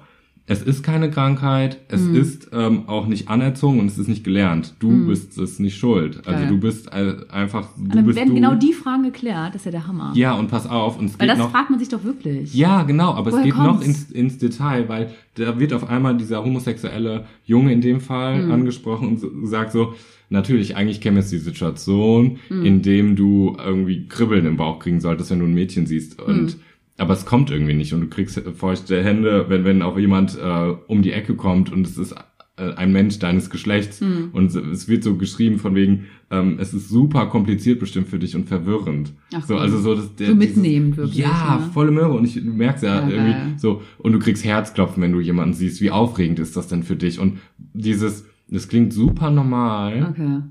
[0.47, 2.15] es ist keine Krankheit, es Mhm.
[2.15, 4.73] ist ähm, auch nicht anerzogen und es ist nicht gelernt.
[4.79, 6.17] Du bist es nicht schuld.
[6.27, 6.47] Also Geil.
[6.49, 8.35] du bist äh, einfach, Und du dann bist werden du.
[8.35, 10.11] genau die Fragen geklärt, das ist ja der Hammer.
[10.15, 11.51] Ja, und pass auf, und es Weil geht das noch.
[11.51, 12.53] fragt man sich doch wirklich.
[12.53, 13.85] Ja, genau, aber Woher es geht noch kommt's?
[13.87, 18.51] ins, ins Detail, weil da wird auf einmal dieser homosexuelle Junge in dem Fall Mhm.
[18.51, 19.93] angesprochen und sagt so,
[20.31, 22.65] natürlich, eigentlich käme jetzt die Situation, Mhm.
[22.65, 26.43] in dem du irgendwie Kribbeln im Bauch kriegen solltest, wenn du ein Mädchen siehst und
[26.43, 26.53] Mhm.
[26.97, 30.73] aber es kommt irgendwie nicht und du kriegst feuchte Hände, wenn, wenn auch jemand äh,
[30.87, 32.15] um die Ecke kommt und es ist
[32.57, 34.29] äh, ein Mensch deines Geschlechts Mhm.
[34.33, 38.35] und es wird so geschrieben von wegen, ähm, es ist super kompliziert bestimmt für dich
[38.35, 39.13] und verwirrend.
[39.33, 41.69] Ach so, also so, das, der, So dieses- mitnehmend wirklich, Ja, ne?
[41.73, 43.53] volle Möhre und ich du merkst ja, Ja, irgendwie geil.
[43.57, 45.81] so und du kriegst Herzklopfen, wenn du jemanden siehst.
[45.81, 47.19] Wie aufregend ist das denn für dich?
[47.19, 47.39] Und
[47.73, 50.07] dieses, das klingt super normal.
[50.11, 50.41] Okay.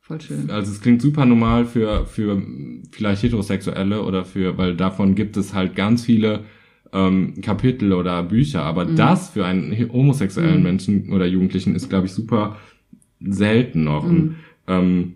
[0.00, 0.50] Voll schön.
[0.50, 2.42] Also es klingt super normal für für
[2.90, 6.44] vielleicht Heterosexuelle oder für, weil davon gibt es halt ganz viele
[6.92, 8.62] ähm, Kapitel oder Bücher.
[8.64, 8.96] Aber Mhm.
[8.96, 10.62] das für einen homosexuellen Mhm.
[10.64, 12.56] Menschen oder Jugendlichen ist, glaube ich, super
[13.20, 14.02] selten noch.
[14.04, 14.34] Und, Mhm.
[14.66, 15.14] ähm,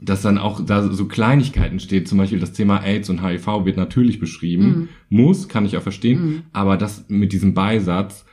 [0.00, 3.76] dass dann auch da so Kleinigkeiten steht, zum Beispiel das Thema AIDS und HIV wird
[3.76, 6.42] natürlich beschrieben, muss, kann ich auch verstehen, Mhm.
[6.52, 8.24] aber das mit diesem Beisatz,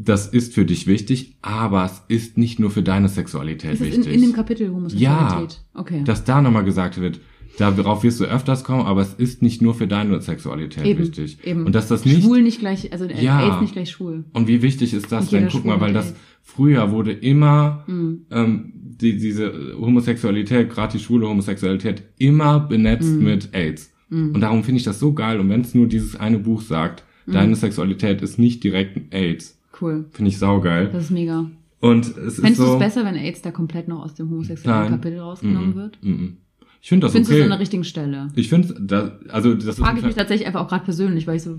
[0.00, 3.88] das ist für dich wichtig, aber es ist nicht nur für deine Sexualität Ist das
[3.88, 4.14] in, wichtig.
[4.14, 5.60] in dem Kapitel Homosexualität?
[5.74, 6.02] Okay.
[6.04, 7.20] dass da nochmal gesagt wird,
[7.58, 11.38] darauf wirst du öfters kommen, aber es ist nicht nur für deine Sexualität eben, wichtig.
[11.44, 11.66] Eben.
[11.66, 13.40] Und dass das nicht, Schwul nicht gleich, also äh, Ja.
[13.44, 14.24] AIDS nicht gleich schwul.
[14.32, 15.48] und wie wichtig ist das denn?
[15.50, 16.18] Guck mal, weil das AIDS.
[16.42, 18.26] früher wurde immer Mhm.
[18.30, 23.24] ähm, die, diese Homosexualität, gerade die schwule Homosexualität, immer benetzt Mhm.
[23.24, 23.92] mit AIDS.
[24.10, 25.38] Und darum finde ich das so geil.
[25.38, 30.06] Und wenn es nur dieses eine Buch sagt, deine Sexualität ist nicht direkt AIDS, Cool.
[30.12, 30.88] finde ich saugeil.
[30.92, 31.46] Das ist mega.
[31.80, 32.72] Und es ist Fändest du so.
[32.74, 34.90] es besser, wenn AIDS da komplett noch aus dem homosexuellen Nein.
[34.90, 35.74] Kapitel rausgenommen Mhm.
[35.76, 35.98] wird?
[36.02, 36.36] Mhm.
[36.80, 37.40] Ich finde das Findest du okay.
[37.40, 38.28] es an der richtigen Stelle?
[38.36, 41.26] ich finde, da, also das ist Frage ein ich mich tatsächlich einfach auch gerade persönlich,
[41.26, 41.56] weil ich so,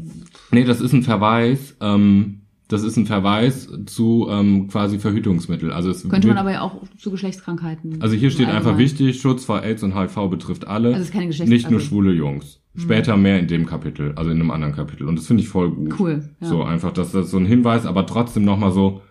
[0.51, 5.71] Nee, das ist ein Verweis, ähm, das ist ein Verweis zu ähm, quasi Verhütungsmittel.
[5.71, 8.01] Also es könnte man aber ja auch zu Geschlechtskrankheiten.
[8.01, 11.13] also hier steht einfach wichtig, Schutz vor AIDS und HIV betrifft alle, Also es ist
[11.13, 12.58] keine Geschlechts- nicht nur also- schwule Jungs.
[12.75, 15.07] Später mehr in dem Kapitel, also in einem anderen Kapitel.
[15.07, 15.99] Und das finde ich voll gut.
[15.99, 16.47] Cool, ja.
[16.47, 19.01] So einfach, dass das so ein Hinweis, aber trotzdem nochmal so,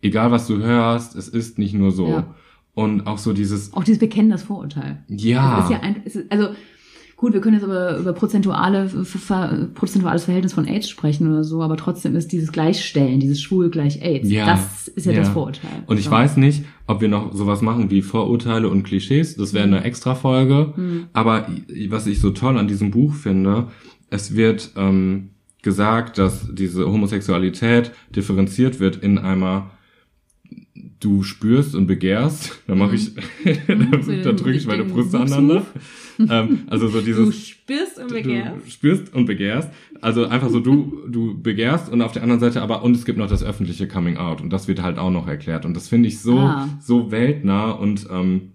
[0.00, 2.08] egal was du hörst, es ist nicht nur so.
[2.08, 2.34] Ja.
[2.74, 5.04] Und auch so dieses, Auch dieses Bekennen das Vorurteil.
[5.08, 6.50] ja, Es ist ja ein, ist, also
[7.20, 8.88] gut, wir können jetzt über, über prozentuale,
[9.74, 14.00] prozentuales Verhältnis von AIDS sprechen oder so, aber trotzdem ist dieses Gleichstellen, dieses Schwul gleich
[14.02, 15.32] AIDS, Ja, das ist ja, das ja.
[15.34, 15.82] Vorurteil.
[15.86, 16.10] Und ich So.
[16.12, 19.36] weiß nicht, ob wir noch sowas machen wie Vorurteile und Klischees.
[19.36, 20.72] Das wäre eine extra Folge.
[21.12, 23.66] Aber i- was ich so toll an diesem Buch finde,
[24.08, 25.30] es wird ähm,
[25.62, 29.64] gesagt, dass diese Homosexualität differenziert wird in einmal
[31.00, 32.60] du spürst und begehrst.
[32.66, 35.64] Da mache ich, da, so da drücke ich meine Brust aneinander.
[36.18, 38.66] ähm, also so dieses Du spürst und begehrst.
[38.66, 39.70] Du spürst und begehrst.
[40.02, 43.18] Also einfach so du, du begehrst und auf der anderen Seite aber, und es gibt
[43.18, 45.64] noch das öffentliche Coming Out und das wird halt auch noch erklärt.
[45.64, 46.68] Und das finde ich so, Ah.
[46.80, 48.52] so weltnah und ähm,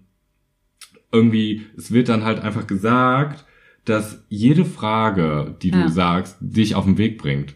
[1.12, 3.44] irgendwie, es wird dann halt einfach gesagt,
[3.84, 5.88] dass jede Frage, die du Ja.
[5.88, 7.54] sagst, dich auf den Weg bringt.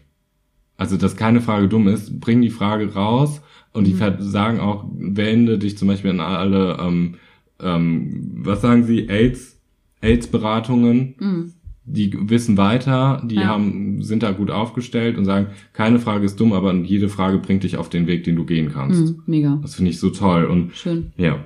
[0.81, 3.85] Also, dass keine Frage dumm ist, bring die Frage raus und Mhm.
[3.85, 7.15] die ver- sagen auch, wende dich zum Beispiel an alle, ähm,
[7.61, 9.59] ähm, was sagen sie, AIDS,
[10.01, 11.51] AIDS-Beratungen, Mhm.
[11.85, 13.45] die wissen weiter, die Ja.
[13.47, 17.63] haben, sind da gut aufgestellt und sagen, keine Frage ist dumm, aber jede Frage bringt
[17.63, 19.05] dich auf den Weg, den du gehen kannst.
[19.17, 19.23] Mhm.
[19.25, 19.59] Mega.
[19.61, 21.11] Das finde ich so toll und Schön.
[21.17, 21.45] ja.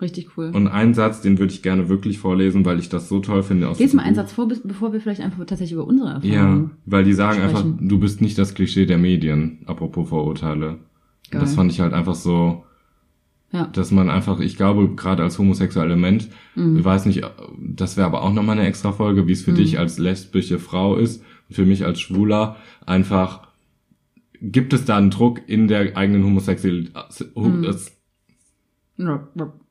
[0.00, 0.50] Richtig cool.
[0.52, 3.68] Und einen Satz, den würde ich gerne wirklich vorlesen, weil ich das so toll finde.
[3.68, 4.16] Aus Lies mal einen.
[4.16, 6.70] Satz vor, bevor wir vielleicht einfach tatsächlich über unsere Ja, Erfahrungen.
[6.84, 7.88] weil die sagen einfach, sprechen.
[7.88, 10.78] du bist nicht das Klischee der Medien, apropos Vorurteile.
[11.30, 11.40] Geil.
[11.40, 12.64] das fand ich halt einfach so,
[13.52, 13.66] Ja.
[13.68, 16.76] dass man einfach, ich glaube, gerade als homosexueller Mensch, Mhm.
[16.78, 17.22] ich weiß nicht,
[17.60, 20.96] das wäre aber auch nochmal eine extra Folge, wie es für dich als lesbische Frau
[20.96, 23.46] ist und für mich als Schwuler, einfach,
[24.42, 26.92] gibt es da einen Druck in der eigenen Homosexualität,
[27.36, 27.64] Mhm.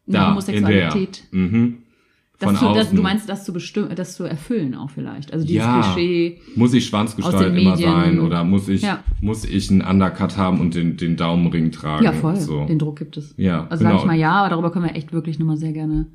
[0.05, 1.23] Das, Eine da, Homosexualität.
[1.31, 1.77] in der, mhm,
[2.39, 5.31] Das von zu, das, du meinst, das zu bestimmen, das zu erfüllen auch vielleicht.
[5.31, 5.81] Also dieses Ja.
[5.81, 6.39] Klischee.
[6.55, 6.85] Muss ich
[7.45, 9.03] den immer sein oder muss ich, Ja.
[9.21, 12.03] muss ich einen Undercut haben und den, den Daumenring tragen?
[12.03, 12.35] Ja, voll.
[12.35, 12.65] So.
[12.65, 13.33] Den Druck gibt es.
[13.37, 13.95] Ja, Also genau.
[13.97, 16.07] sag ich mal ja, aber darüber können wir echt wirklich nochmal sehr gerne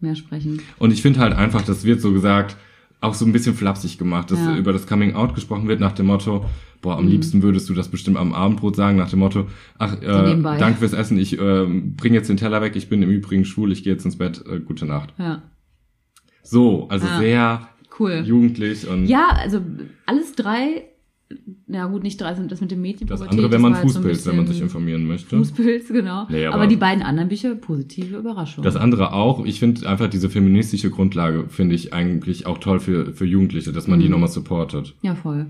[0.00, 0.60] mehr sprechen.
[0.78, 2.56] Und ich finde halt einfach, das wird so gesagt,
[3.00, 4.56] auch so ein bisschen flapsig gemacht, dass Ja.
[4.56, 6.44] über das Coming Out gesprochen wird nach dem Motto,
[6.82, 7.10] boah, am Mhm.
[7.10, 9.46] liebsten würdest du das bestimmt am Abendbrot sagen, nach dem Motto,
[9.78, 13.10] ach, äh, danke fürs Essen, ich äh, bring jetzt den Teller weg, ich bin im
[13.10, 15.14] Übrigen schwul, ich gehe jetzt ins Bett, äh, gute Nacht.
[15.18, 15.42] Ja,
[16.42, 17.18] So, also Ja.
[17.18, 17.68] sehr
[18.00, 18.22] cool.
[18.24, 19.60] jugendlich und Ja, also
[20.06, 20.84] alles drei,
[21.66, 23.06] na gut, nicht drei sind das mit dem Mädchen.
[23.06, 25.36] das andere, wenn man Fußpilz, wenn man sich informieren möchte.
[25.36, 26.26] Fußpilz, genau.
[26.30, 28.64] Nee, aber- aber, die beiden anderen Bücher, positive Überraschung.
[28.64, 33.12] Das andere auch, ich finde einfach diese feministische Grundlage, finde ich eigentlich auch toll für,
[33.12, 34.12] für Jugendliche, dass man die Mhm.
[34.12, 34.94] nochmal supportet.
[35.02, 35.46] ja, voll.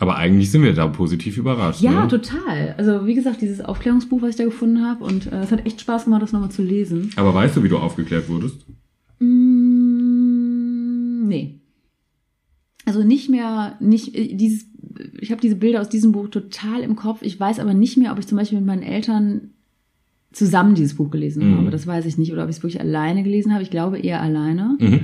[0.00, 1.80] Aber eigentlich sind wir da positiv überrascht.
[1.80, 2.06] Ja, ne?
[2.08, 2.76] total.
[2.78, 5.80] Also wie gesagt, dieses Aufklärungsbuch, was ich da gefunden habe, und äh, es hat echt
[5.80, 7.10] Spaß gemacht, das nochmal zu lesen.
[7.16, 8.64] Aber weißt du, wie du aufgeklärt wurdest?
[9.88, 11.54] Mm, nee.
[12.84, 14.66] Also nicht mehr, nicht äh, dieses,
[15.20, 17.22] ich habe diese Bilder aus diesem Buch total im Kopf.
[17.22, 19.50] Ich weiß aber nicht mehr, ob ich zum Beispiel mit meinen Eltern
[20.32, 21.56] zusammen dieses Buch gelesen Mhm.
[21.58, 21.70] habe.
[21.70, 22.32] Das weiß ich nicht.
[22.32, 23.62] Oder ob ich es wirklich alleine gelesen habe.
[23.62, 24.76] Ich glaube eher alleine.
[24.78, 25.00] Mhm.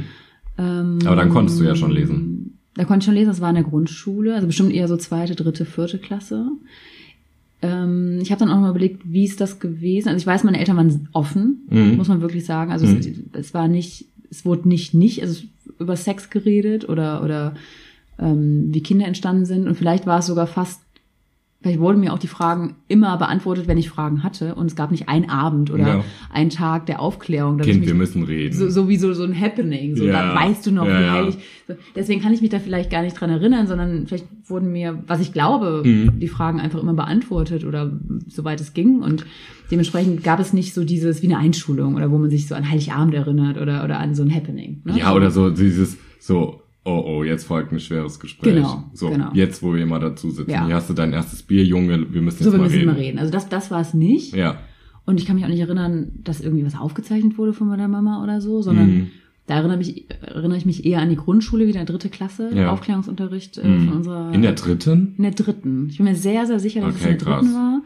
[0.58, 2.58] Ähm, Aber dann konntest du ja schon lesen.
[2.74, 5.34] Da konnte ich schon lesen, das war in der Grundschule, also bestimmt eher so zweite,
[5.36, 6.48] dritte, vierte Klasse.
[7.62, 10.08] Ähm, ich habe dann auch noch mal überlegt, wie ist das gewesen?
[10.08, 11.96] Also ich weiß, meine Eltern waren offen, Mhm.
[11.96, 12.72] muss man wirklich sagen.
[12.72, 12.96] Also Mhm.
[12.98, 17.54] es, es war nicht, es wurde nicht nicht, also es- über Sex geredet oder oder
[18.18, 19.66] ähm, wie Kinder entstanden sind.
[19.66, 20.83] Und vielleicht war es sogar fast
[21.64, 24.54] Vielleicht wurden mir auch die Fragen immer beantwortet, wenn ich Fragen hatte.
[24.54, 26.04] Und es gab nicht einen Abend oder Ja.
[26.30, 27.56] einen Tag der Aufklärung.
[27.56, 28.54] Kind, wir müssen reden.
[28.54, 29.96] so, so wie so, so ein Happening.
[29.96, 30.12] So, Ja.
[30.12, 31.38] dann weißt du noch, Ja, wie heilig.
[31.66, 35.02] So, Deswegen kann ich mich da vielleicht gar nicht dran erinnern, sondern vielleicht wurden mir,
[35.06, 36.20] was ich glaube, Mhm.
[36.20, 37.90] die Fragen einfach immer beantwortet oder
[38.28, 39.00] soweit es ging.
[39.00, 39.24] Und
[39.70, 42.70] dementsprechend gab es nicht so dieses wie eine Einschulung oder wo man sich so an
[42.70, 44.82] Heiligabend erinnert oder, oder an so ein Happening.
[44.84, 44.98] Ne?
[44.98, 48.54] ja, oder so dieses, so, oh, oh, jetzt folgt ein schweres Gespräch.
[48.54, 49.30] Genau, So, genau.
[49.34, 50.50] jetzt, wo wir mal dazu sitzen.
[50.50, 50.66] Ja.
[50.66, 52.88] Hier hast du dein erstes Bier, Junge, wir müssen jetzt So, wir mal müssen reden.
[52.90, 53.18] immer reden.
[53.18, 54.34] Also das, das war es nicht.
[54.34, 54.58] Ja.
[55.06, 58.22] Und ich kann mich auch nicht erinnern, dass irgendwie was aufgezeichnet wurde von meiner Mama
[58.22, 59.10] oder so, sondern Mhm.
[59.46, 62.70] da erinnere, mich, erinnere ich mich eher an die Grundschule, wieder dritte Klasse, Ja.
[62.72, 63.88] Aufklärungsunterricht äh, Mhm.
[63.88, 65.14] von unserer In der dritten?
[65.18, 65.88] In der dritten.
[65.90, 67.54] Ich bin mir sehr, sehr sicher, dass Okay, es in der dritten krass.
[67.54, 67.82] war.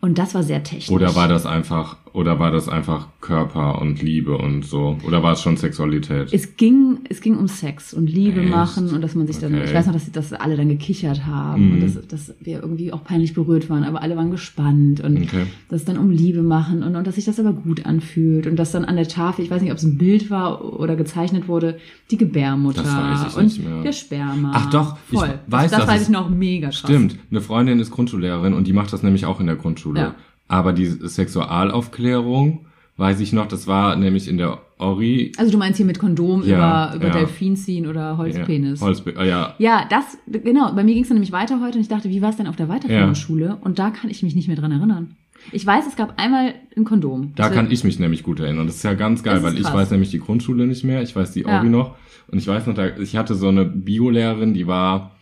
[0.00, 0.90] Und das war sehr technisch.
[0.90, 4.98] Oder war das einfach, oder war das einfach Körper und Liebe und so?
[5.06, 6.32] Oder war es schon Sexualität?
[6.32, 8.50] es ging, es ging um Sex und Liebe Echt?
[8.50, 9.64] machen und dass man sich dann, Okay.
[9.64, 11.72] ich weiß noch, dass, dass alle dann gekichert haben Mhm.
[11.74, 15.46] und dass, dass wir irgendwie auch peinlich berührt waren, aber alle waren gespannt und Okay.
[15.68, 18.56] dass es dann um Liebe machen und, und dass sich das aber gut anfühlt und
[18.56, 21.48] dass dann an der Tafel, ich weiß nicht, ob es ein Bild war oder gezeichnet
[21.48, 21.78] wurde,
[22.10, 23.82] die Gebärmutter ich und nicht mehr.
[23.82, 24.50] der Sperma.
[24.54, 25.38] Ach doch, ich Voll.
[25.46, 26.78] weiß, das, das weiß ich noch mega krass.
[26.78, 30.00] Stimmt, eine Freundin ist Grundschullehrerin und die macht das nämlich auch in der Grundschule.
[30.00, 30.14] Ja.
[30.52, 32.66] Aber die Sexualaufklärung,
[32.98, 35.32] weiß ich noch, das war nämlich in der Ori.
[35.38, 37.12] Also du meinst hier mit Kondom Ja, über, über ja.
[37.20, 38.80] Delfin ziehen oder Holzpenis.
[38.80, 40.74] Ja, Holzpe ah, ja, Ja, das, genau.
[40.74, 42.46] Bei mir ging es dann nämlich weiter heute und ich dachte, wie war es denn
[42.46, 43.14] auf der weiterführenden.
[43.14, 43.56] Schule?
[43.62, 45.16] Und da kann ich mich nicht mehr dran erinnern.
[45.52, 47.32] Ich weiß, es gab einmal ein Kondom.
[47.34, 48.66] da Das kann ich mich nämlich gut erinnern.
[48.66, 49.74] Das ist ja ganz geil, weil ich krass.
[49.74, 51.46] weiß nämlich die Grundschule nicht mehr, ich weiß die.
[51.46, 51.96] Ori noch.
[52.30, 55.12] Und ich weiß noch, da, ich hatte so eine Biolehrerin, die war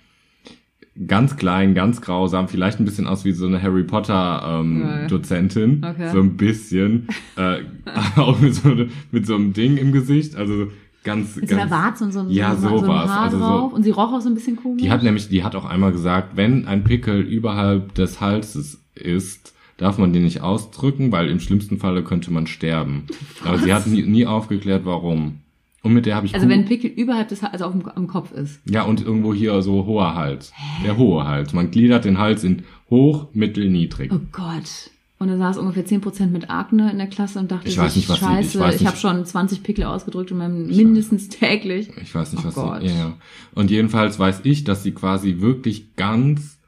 [1.06, 5.06] ganz klein, ganz grausam, vielleicht ein bisschen aus wie so eine Harry Potter ähm, Ja.
[5.06, 6.10] Dozentin, Okay.
[6.12, 7.58] so ein bisschen, äh,
[8.16, 8.74] auch mit so,
[9.10, 10.66] mit so einem Ding im Gesicht, also
[11.04, 13.08] ganz, Mit so ganz Warze und so, ein- Ja, so, so ein sowas.
[13.10, 13.72] Haar Also so- drauf.
[13.72, 14.82] Und sie roch auch so ein bisschen komisch.
[14.82, 19.54] Die hat nämlich, die hat auch einmal gesagt, wenn ein Pickel überhalb des Halses ist,
[19.78, 23.04] darf man den nicht ausdrücken, weil im schlimmsten Falle könnte man sterben.
[23.44, 25.38] Aber sie hat nie, nie aufgeklärt, warum.
[25.82, 27.86] Und mit der habe ich also gut- wenn ein Pickel überhalb des, also auf dem,
[27.88, 28.60] am Kopf ist.
[28.68, 30.52] ja und irgendwo hier so hoher Hals,
[30.84, 31.52] der hohe Hals.
[31.54, 34.12] Man gliedert den Hals in hoch, mittel, niedrig.
[34.12, 34.90] Oh Gott.
[35.18, 38.08] Und da saß ungefähr 10% mit Akne in der Klasse und dachte Ich weiß nicht,
[38.08, 41.90] was ich scheiße, weiß ich, nicht- habe schon 20 Pickel ausgedrückt in meinem mindestens täglich.
[42.02, 42.80] Ich weiß nicht, Oh was Gott.
[42.82, 42.88] sie.
[42.88, 43.12] Ja.
[43.54, 46.58] Und jedenfalls weiß ich, dass sie quasi wirklich ganz,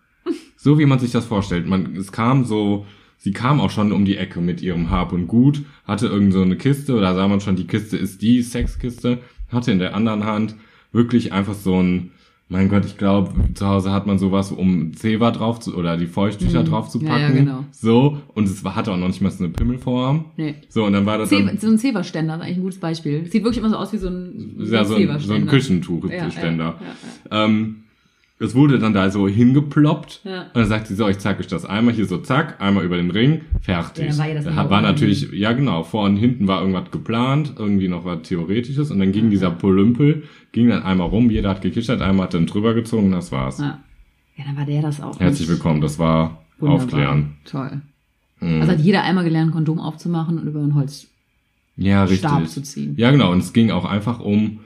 [0.57, 1.67] so wie man sich das vorstellt.
[1.67, 2.85] Man, es kam so,
[3.23, 6.43] sie kam auch schon um die Ecke mit ihrem Hab und Gut, hatte irgend so
[6.43, 9.19] eine Kiste, da sah man schon, die Kiste ist die Sexkiste,
[9.51, 10.57] hatte in der anderen Hand
[10.93, 12.11] wirklich einfach so ein,
[12.49, 16.07] mein Gott, ich glaube, zu Hause hat man sowas, um Zewa drauf zu, oder die
[16.07, 16.67] Feuchttücher Mhm.
[16.67, 17.23] drauf zu Ja, packen.
[17.23, 17.65] ja, genau.
[17.71, 20.27] So, und es war- hatte auch noch nicht mal so eine Pimmelform.
[20.37, 20.57] Nee.
[20.69, 23.25] So, und dann war das dann, Zewa- So ein Zewa-Ständer ist eigentlich ein gutes Beispiel.
[23.25, 25.47] Sieht wirklich immer so aus wie so ein, ja, so ein, so ein.
[25.47, 26.65] Küchentuchständer.
[26.65, 27.82] Ja, ja, ja, Ähm,
[28.43, 30.21] es wurde dann da so hingeploppt.
[30.25, 30.43] Ja.
[30.43, 32.97] Und dann sagt sie so, ich zeig euch das einmal hier so, zack, einmal über
[32.97, 34.05] den Ring, fertig.
[34.05, 36.91] Ja, dann war ihr das da war natürlich, ja genau, vor und hinten war irgendwas
[36.91, 41.51] geplant, irgendwie noch was Theoretisches und dann ging dieser Polümpel, ging dann einmal rum, jeder
[41.51, 43.59] hat gekichert, einmal hat dann drüber gezogen und das war's.
[43.59, 43.79] ja.
[44.37, 45.19] ja, dann war der das auch.
[45.21, 46.85] Herzlich willkommen, das war Wunderbar.
[46.85, 47.35] Aufklären.
[47.45, 47.81] Toll.
[48.41, 48.61] Mhm.
[48.61, 51.09] Also hat jeder einmal gelernt, ein Kondom aufzumachen und über einen Holzstab
[51.77, 52.49] ja, richtig.
[52.49, 52.95] zu ziehen.
[52.97, 54.61] Ja, genau, und es ging auch einfach um,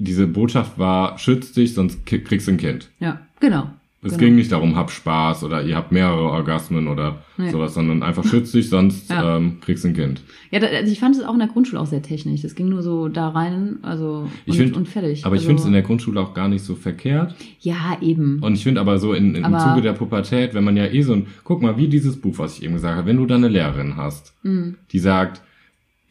[0.00, 2.90] diese Botschaft war, schütz dich, sonst kriegst du ein Kind.
[3.00, 3.70] Ja, genau.
[4.02, 4.18] Es Genau.
[4.24, 7.50] ging nicht darum, hab Spaß oder ihr habt mehrere Orgasmen oder Nee.
[7.50, 9.36] sowas, sondern einfach schütz dich, sonst Ja.
[9.36, 10.22] ähm, kriegst du ein Kind.
[10.50, 12.40] Ja, da, also ich fand es auch in der Grundschule auch sehr technisch.
[12.40, 15.26] Das ging nur so da rein, also und, Ich find- und fertig.
[15.26, 17.34] Aber ich also, finde es in der Grundschule auch gar nicht so verkehrt.
[17.60, 18.38] Ja, eben.
[18.42, 21.02] Und ich finde aber so in, im Aber- Zuge der Pubertät, wenn man ja eh
[21.02, 23.34] so ein, guck mal, wie dieses Buch, was ich eben gesagt habe, wenn du da
[23.34, 24.76] eine Lehrerin hast, Mhm.
[24.92, 25.42] die sagt,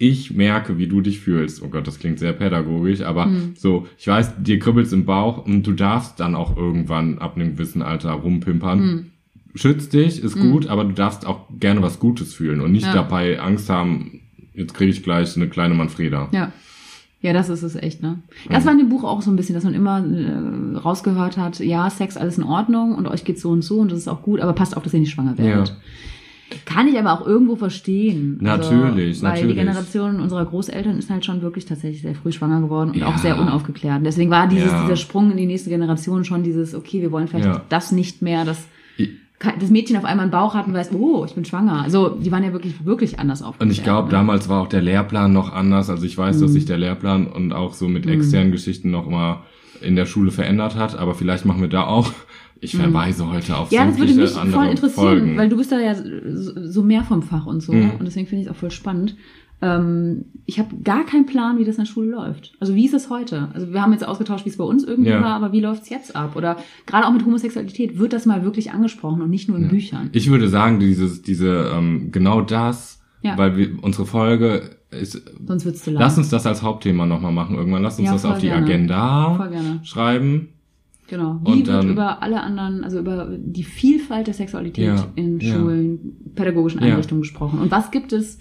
[0.01, 1.61] ich merke, wie du dich fühlst.
[1.61, 3.53] Oh Gott, das klingt sehr pädagogisch, aber Mhm.
[3.55, 7.51] so, ich weiß, dir kribbelt's im Bauch und du darfst dann auch irgendwann ab einem
[7.51, 8.79] gewissen Alter rumpimpern.
[8.79, 9.05] Mhm.
[9.55, 12.93] Schützt dich, ist gut, aber du darfst auch gerne was Gutes fühlen und nicht Ja.
[12.93, 14.21] dabei Angst haben,
[14.53, 16.29] jetzt kriege ich gleich eine kleine Manfreda.
[16.31, 16.51] Ja.
[17.21, 18.19] Ja, das ist es echt, ne?
[18.49, 21.59] Das war in dem Buch auch so ein bisschen, dass man immer äh, rausgehört hat,
[21.59, 24.21] ja, Sex alles in Ordnung und euch geht's so und so und das ist auch
[24.21, 25.75] gut, aber passt auf, dass ihr nicht schwanger werdet.
[26.65, 28.37] Kann ich aber auch irgendwo verstehen.
[28.41, 29.55] Natürlich, also, Weil natürlich.
[29.55, 33.07] die Generation unserer Großeltern ist halt schon wirklich tatsächlich sehr früh schwanger geworden und Ja.
[33.07, 34.05] auch sehr unaufgeklärt.
[34.05, 34.81] Deswegen war dieses, Ja.
[34.83, 37.61] dieser Sprung in die nächste Generation schon dieses, okay, wir wollen vielleicht Ja.
[37.69, 38.67] das nicht mehr, Ich-
[39.59, 41.81] das Mädchen auf einmal einen Bauch hat und weiß, oh, ich bin schwanger.
[41.81, 43.61] Also die waren ja wirklich, wirklich anders aufgeklärt.
[43.69, 45.89] Und ich glaube, damals war auch der Lehrplan noch anders.
[45.89, 46.53] Also ich weiß, dass Mhm.
[46.53, 49.43] sich der Lehrplan und auch so mit externen Geschichten noch mal
[49.81, 50.97] in der Schule verändert hat.
[50.99, 52.11] Aber vielleicht machen wir da auch.
[52.61, 53.77] Ich verweise heute auf Mhm.
[53.77, 55.37] Ja, das würde mich voll interessieren, Folgen.
[55.37, 57.71] weil du bist da ja so so mehr vom Fach und so.
[57.71, 57.91] Mhm.
[57.91, 59.15] Und deswegen finde ich es auch voll spannend.
[59.61, 62.53] Ähm, ich habe gar keinen Plan, wie das in der Schule läuft.
[62.59, 63.49] Also wie ist es heute?
[63.53, 65.21] Also wir haben jetzt ausgetauscht, wie es bei uns irgendwie Ja.
[65.21, 66.35] war, aber wie läuft es jetzt ab?
[66.37, 70.09] Oder gerade auch mit Homosexualität, wird das mal wirklich angesprochen und nicht nur in Büchern?
[70.13, 73.37] ich würde sagen, dieses, diese, ähm, genau das, Ja.
[73.37, 76.01] weil wir, unsere Folge ist, Sonst wird's zu lang.
[76.01, 77.83] lass uns das als Hauptthema nochmal machen irgendwann.
[77.83, 78.65] Lass uns Ja, das auf die gerne.
[78.65, 80.49] Agenda schreiben.
[81.07, 81.39] Genau.
[81.43, 85.39] Wie Und wird dann- über alle anderen, also über die Vielfalt der Sexualität Ja, in
[85.39, 85.53] ja.
[85.53, 86.87] Schulen, pädagogischen Ja.
[86.87, 87.59] Einrichtungen gesprochen?
[87.59, 88.39] Und was gibt es?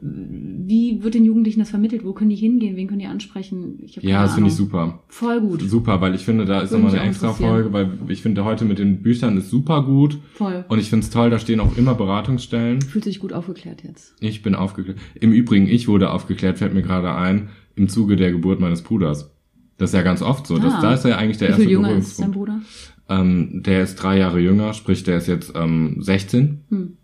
[0.00, 2.04] Wie wird den Jugendlichen das vermittelt?
[2.04, 2.76] Wo können die hingehen?
[2.76, 3.78] Wen können die ansprechen?
[4.00, 5.02] Ja, das finde ich super.
[5.08, 5.62] Voll gut.
[5.62, 7.32] Super, weil ich finde, da ist nochmal mich eine extra.
[7.32, 10.18] Folge, weil ich finde, heute mit den Büchern ist super gut.
[10.34, 10.64] Voll.
[10.68, 12.82] Und ich finde es toll, da stehen auch immer Beratungsstellen.
[12.82, 14.14] Fühlt sich gut aufgeklärt jetzt.
[14.20, 14.98] Ich bin aufgeklärt.
[15.18, 19.30] Im Übrigen, ich wurde aufgeklärt, fällt mir gerade ein, im Zuge der Geburt meines Bruders.
[19.78, 20.58] Das ist ja ganz oft so.
[20.58, 20.80] Das, Ah.
[20.82, 22.34] da ist ja eigentlich der Wie erste viel jünger ist dein Berührungspunkt.
[22.34, 22.60] Bruder?
[23.08, 26.62] Ähm, der ist drei Jahre jünger, sprich, der ist jetzt ähm, 16.
[26.70, 26.96] Hm.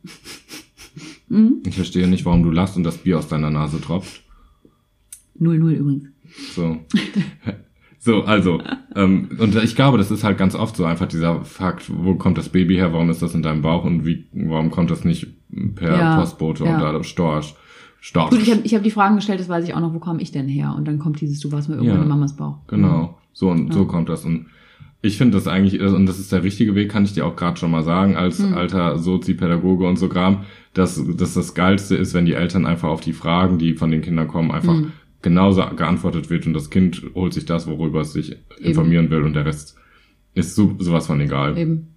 [1.32, 1.62] Mhm.
[1.66, 4.22] Ich verstehe nicht, warum du lachst und das Bier aus deiner Nase tropft.
[5.40, 6.08] 0-0 übrigens.
[6.54, 6.78] So.
[8.04, 8.60] So, also,
[8.96, 12.36] ähm, und ich glaube, das ist halt ganz oft so einfach dieser Fakt, wo kommt
[12.36, 15.28] das Baby her, warum ist das in deinem Bauch und wie, warum kommt das nicht
[15.76, 16.80] per Ja, Postbote ja.
[16.80, 17.54] oder Storch?
[18.00, 18.30] Storch.
[18.30, 20.20] Gut, ich habe ich hab die Fragen gestellt, das weiß ich auch noch, wo komme
[20.20, 20.74] ich denn her?
[20.76, 22.02] Und dann kommt dieses, du warst mal irgendwann Ja.
[22.02, 22.58] in Mamas Bauch.
[22.66, 23.72] Genau, so und Ja.
[23.74, 24.24] so kommt das.
[24.24, 24.46] Und
[25.02, 27.58] ich finde das eigentlich, und das ist der richtige Weg, kann ich dir auch gerade
[27.58, 28.54] schon mal sagen, als Mhm.
[28.54, 30.44] alter Sozi-Pädagoge und so Kram,
[30.74, 34.00] dass, dass das Geilste ist, wenn die Eltern einfach auf die Fragen, die von den
[34.02, 34.92] Kindern kommen, einfach Mhm.
[35.20, 39.34] genauso geantwortet wird und das Kind holt sich das, worüber es sich informieren will und
[39.34, 39.76] der Rest
[40.34, 41.58] ist so, sowas von egal.
[41.58, 41.88] Eben.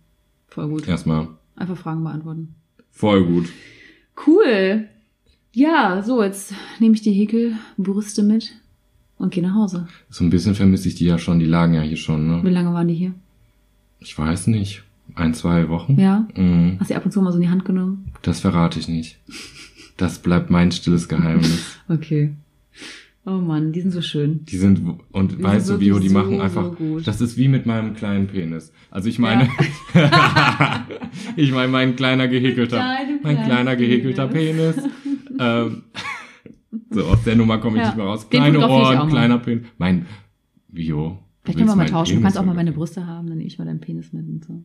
[0.47, 0.87] Voll gut.
[0.87, 2.55] Erstmal Einfach Fragen beantworten.
[2.91, 3.45] voll gut.
[4.27, 4.87] Cool.
[5.53, 8.51] Ja, so, jetzt nehme ich die Häkelbrüste mit
[9.17, 9.87] und gehe nach Hause.
[10.09, 12.49] So ein bisschen vermisse ich die ja schon, die lagen ja hier schon, Wie ne?
[12.51, 13.13] lange waren die hier?
[13.99, 14.83] Ich weiß nicht.
[15.13, 15.99] Ein, zwei Wochen?
[15.99, 16.27] Ja?
[16.35, 16.77] Mhm.
[16.79, 18.11] Hast du die ab und zu mal so in die Hand genommen?
[18.23, 19.17] Das verrate ich nicht.
[19.97, 21.77] Das bleibt mein stilles Geheimnis.
[21.87, 22.33] Okay.
[23.27, 24.45] Oh Mann, die sind so schön.
[24.45, 27.07] Die sind, und sind weißt du, wirklich Vio, die so, machen so einfach, gut.
[27.07, 28.71] das ist wie mit meinem kleinen Penis.
[28.91, 29.49] Also ich meine,
[31.35, 34.75] ich meine, mein kleiner gehäkelter, Deinem mein kleiner gehäkelter Penis.
[35.39, 35.83] ähm,
[36.89, 37.87] so, aus der Nummer komme ich Ja.
[37.89, 38.29] nicht mehr raus.
[38.29, 39.65] Kleine Ohren, kleiner Penis.
[39.77, 40.05] Mein,
[40.69, 42.15] du Vielleicht können wir mal tauschen.
[42.15, 42.71] Du Penis kannst auch mal meine.
[42.71, 44.63] Brüste haben, dann nehme ich mal deinen Penis mit und so.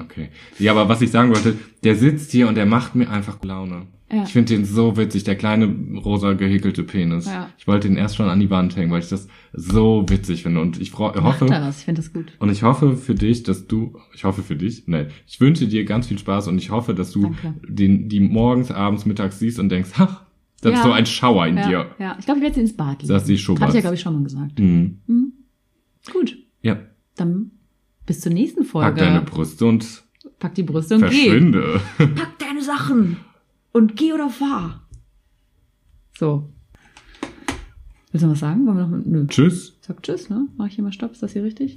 [0.00, 0.28] Okay.
[0.58, 3.86] Ja, aber was ich sagen wollte, der sitzt hier und der macht mir einfach Laune.
[4.10, 4.22] Ja.
[4.22, 5.66] Ich finde den so witzig, der kleine
[6.02, 7.26] rosa gehäkelte Penis.
[7.26, 7.50] Ja.
[7.58, 10.60] Ich wollte den erst schon an die Wand hängen, weil ich das so witzig finde.
[10.62, 12.32] Und ich hoffe, Mach das, ich finde das gut.
[12.38, 15.84] und ich hoffe für dich, dass du, ich hoffe für dich, nein, ich wünsche dir
[15.84, 17.54] ganz viel Spaß und ich hoffe, dass du Danke.
[17.68, 20.22] den, die morgens, abends, mittags siehst und denkst, ach,
[20.60, 20.82] das ist Ja.
[20.84, 21.86] so ein Schauer in Ja, dir.
[21.98, 22.16] ja.
[22.18, 23.08] Ich glaube, ich werde sie ins Bad legen.
[23.12, 23.62] Das ist die Schubert.
[23.62, 24.58] Habe ich ja, glaube ich, schon mal gesagt.
[24.58, 24.98] Mhm.
[25.06, 25.32] Mhm.
[26.12, 26.76] Gut, Ja,
[27.16, 27.50] dann
[28.06, 28.88] bis zur nächsten Folge.
[28.90, 30.04] pack deine Brüste und
[30.38, 31.28] Pack die Brüste und geh.
[31.30, 31.80] verschwinde.
[31.98, 33.16] Pack deine Sachen
[33.72, 34.82] und geh oder fahr.
[36.18, 36.48] So.
[38.10, 38.66] Willst du noch was sagen?
[38.66, 39.04] Wollen wir noch?
[39.04, 39.26] Nö.
[39.26, 39.76] Tschüss.
[39.82, 40.46] Sag Tschüss, ne?
[40.56, 41.12] Mach ich hier mal Stopp.
[41.12, 41.76] Ist das hier richtig?